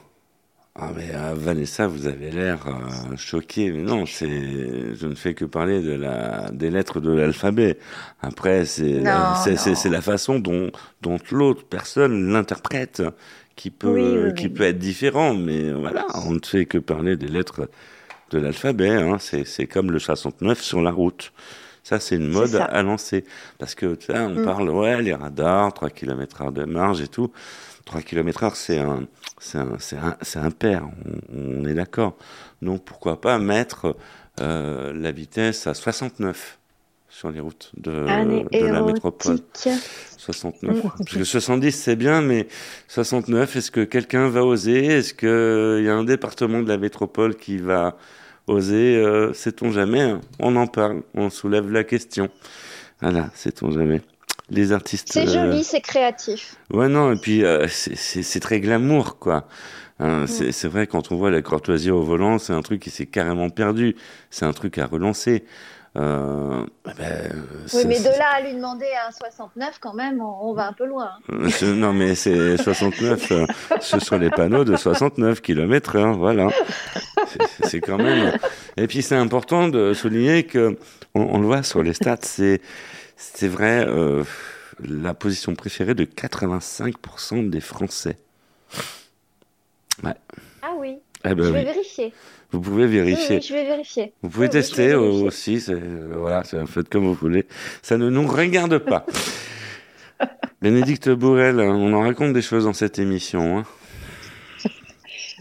[0.74, 3.70] Ah mais euh, Vanessa, vous avez l'air euh, choquée.
[3.70, 4.26] Mais non, c'est,
[4.96, 7.78] je ne fais que parler de la, des lettres de l'alphabet.
[8.22, 9.56] Après, c'est, Non, la, c'est, non.
[9.58, 13.04] c'est, c'est la façon dont, dont l'autre personne l'interprète
[13.54, 14.50] qui peut, Oui, oui, qui oui.
[14.50, 15.32] peut être différent.
[15.34, 17.68] Mais voilà, on ne fait que parler des lettres
[18.32, 18.90] de l'alphabet.
[18.90, 19.18] Hein.
[19.20, 21.32] C'est, c'est comme le 69 sur la route.
[21.82, 23.24] Ça, c'est une mode à lancer.
[23.58, 24.44] Parce que, tu sais, on Mm.
[24.44, 27.30] parle, ouais, les radars, 3 km heure de marge et tout.
[27.86, 29.04] 3 km heure, c'est un,
[29.40, 30.84] c'est un, c'est un, c'est un pair,
[31.34, 32.16] on, on est d'accord.
[32.62, 33.96] Donc, pourquoi pas mettre
[34.40, 36.58] euh, la vitesse à 69
[37.08, 39.32] sur les routes de, Année de la métropole.
[39.38, 39.68] érotique.
[40.16, 40.76] 69.
[40.76, 40.88] Mm.
[40.98, 42.46] Parce que 70, c'est bien, mais
[42.86, 44.86] 69, est-ce que quelqu'un va oser?
[44.86, 47.96] Est-ce qu'il y a un département de la métropole qui va
[48.52, 52.28] oser euh, Sait-on jamais On en parle, on soulève la question.
[53.00, 54.00] Voilà, sait-on jamais.
[54.50, 55.08] Les artistes.
[55.12, 56.56] C'est euh, joli, c'est créatif.
[56.70, 59.46] Ouais, non, et puis euh, c'est- très glamour, quoi.
[59.98, 62.90] Hein, c'est c'est vrai, quand on voit la courtoisie au volant, c'est un truc qui
[62.90, 63.94] s'est carrément perdu.
[64.30, 65.44] C'est un truc à relancer.
[65.94, 70.54] Euh, ben, Oui, mais de là à lui demander un 69, quand même, on, on
[70.54, 71.10] va un peu loin.
[71.30, 71.48] hein.
[71.62, 73.46] Euh, non, mais c'est 69, euh,
[73.80, 76.48] ce sont les panneaux de 69 km heure, voilà.
[77.64, 78.32] C'est- quand même.
[78.78, 80.78] Et puis c'est important de souligner que,
[81.14, 82.60] on, on le voit sur les stats, c'est
[83.16, 83.86] c'est vrai,
[84.82, 88.16] la position préférée de 85% des Français.
[90.02, 90.14] Ouais.
[90.62, 91.64] Ah oui, Eh ben je vais oui.
[91.64, 92.14] vérifier.
[92.52, 93.36] Vous pouvez vérifier.
[93.36, 94.12] oui, je vais vérifier.
[94.22, 97.46] Vous pouvez Oui, tester aussi, c'est, euh, voilà, c'est- faites comme vous voulez.
[97.82, 99.06] Ça ne nous regarde pas.
[100.62, 103.58] Bénédicte Bourrel, on en raconte des choses dans cette émission.
[103.58, 103.62] Hein.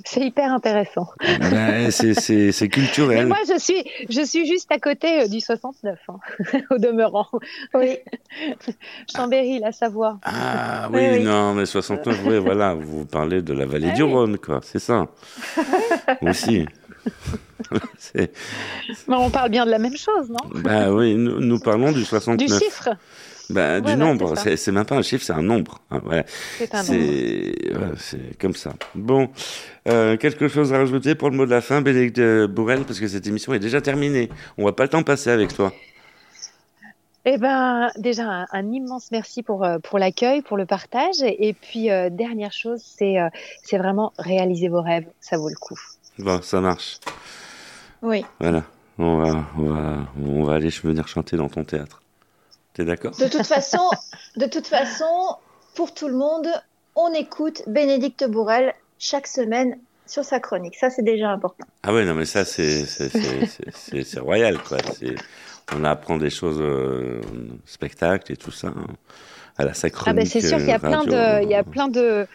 [0.03, 1.05] C'est hyper intéressant.
[1.51, 3.28] Ben, c'est- c'est c'est Mais culturel.
[3.28, 6.20] moi, je suis, je suis juste à côté euh, du 69, hein,
[6.72, 7.28] au demeurant.
[7.76, 7.97] Oui.
[9.16, 10.18] Chambéry, la Savoie.
[10.24, 11.24] Ah Oui, oui, oui.
[11.24, 14.12] non, mais 69, oui, voilà, vous parlez de la vallée Ah du oui.
[14.12, 15.07] Rhône, quoi, c'est ça.
[16.22, 16.66] Aussi.
[18.16, 20.49] Mais on parle bien de la même chose, non?
[20.56, 22.60] Bah oui, nous, nous parlons du Du 69.
[22.62, 22.89] chiffre.
[23.49, 25.80] Bah, du nombre, c'est même pas un chiffre, c'est un nombre.
[25.91, 26.24] hein, voilà.
[26.58, 28.74] C'est un C'est voilà, c'est comme ça.
[28.95, 29.30] Bon,
[29.89, 33.08] euh, quelque chose à rajouter pour le mot de la fin, Bénédicte Bourrel, parce que
[33.08, 34.30] cette émission est déjà terminée.
[34.58, 35.74] On va pas le temps passer avec toi.
[37.26, 41.22] Eh ben, déjà, un, un immense merci pour, euh, pour l'accueil, pour le partage.
[41.22, 43.28] Et puis, euh, dernière chose, c'est euh,
[43.64, 45.06] c'est vraiment réaliser vos rêves.
[45.20, 45.78] Ça vaut le coup.
[46.22, 46.99] Bon, ça marche.
[48.01, 48.24] Oui.
[48.39, 48.63] Voilà.
[48.97, 52.01] On va, on va, on va aller venir chanter dans ton théâtre.
[52.74, 53.11] T'es d'accord?
[53.17, 53.89] De toute façon,
[54.38, 55.36] de toute façon,
[55.76, 56.47] pour tout le monde,
[56.95, 60.76] on écoute Bénédicte Bourrel chaque semaine sur sa chronique.
[60.76, 61.65] Ça, c'est déjà important.
[61.84, 62.86] Ah ouais, non, mais ça, c'est
[64.19, 64.78] royal, quoi.
[65.74, 67.22] On apprend des choses, euh,
[67.65, 68.67] spectacle et tout ça.
[68.67, 68.88] hein.
[69.57, 70.03] À la sacre.
[70.07, 72.26] Ah ben, c'est sûr qu'il y a plein de, il y a plein de,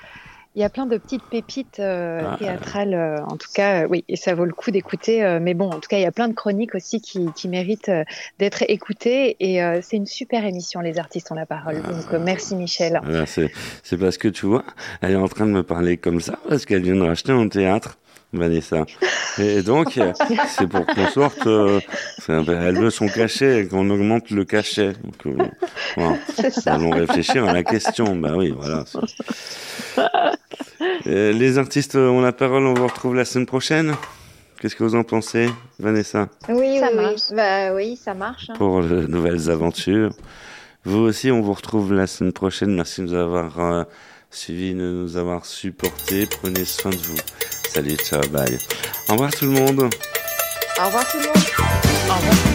[0.57, 2.37] il y a plein de petites pépites euh, Ah.
[2.39, 2.95] théâtrales.
[2.95, 5.39] euh, en tout cas, euh, oui, et ça vaut le coup d'écouter.
[5.41, 7.91] mais bon, en tout cas, il y a plein de chroniques aussi qui, qui méritent
[8.39, 9.37] d'être écoutées.
[9.41, 11.83] Et c'est une super émission, les artistes ont la parole.
[11.83, 13.01] Donc, euh, merci Michel.
[13.05, 13.51] Voilà, c'est
[13.99, 14.65] parce que tu vois,
[15.03, 17.49] elle est en train de me parler comme ça parce qu'elle vient de racheter un
[17.49, 17.99] théâtre,
[18.33, 18.85] Vanessa.
[19.39, 19.99] Et donc,
[20.49, 21.47] c'est pour qu'on sorte.
[21.47, 21.81] euh,
[22.29, 24.93] elle veut son cachet, qu'on augmente le cachet.
[25.05, 25.45] Donc, euh,
[25.97, 26.17] voilà.
[26.67, 28.17] Allons réfléchir à la question.
[28.17, 28.85] Bah oui, voilà.
[31.07, 32.67] Euh, les artistes ont la parole.
[32.67, 33.95] On vous retrouve la semaine prochaine.
[34.61, 35.49] Qu'est-ce que vous en pensez,
[35.79, 36.29] Vanessa?
[36.49, 37.21] Oui, Ça oui, marche.
[37.31, 37.37] oui.
[37.37, 38.51] Bah oui, ça marche.
[38.51, 38.55] hein.
[38.57, 40.11] pour de nouvelles aventures.
[40.85, 42.75] Vous aussi, on vous retrouve la semaine prochaine.
[42.75, 43.85] Merci de nous avoir euh,
[44.31, 46.27] suivis, de nous avoir supportés.
[46.27, 47.19] Prenez soin de vous.
[47.69, 48.59] Salut, ciao, bye.
[49.09, 49.81] Au revoir tout le monde.
[50.81, 51.37] Au revoir tout le monde.
[52.09, 52.46] Au revoir.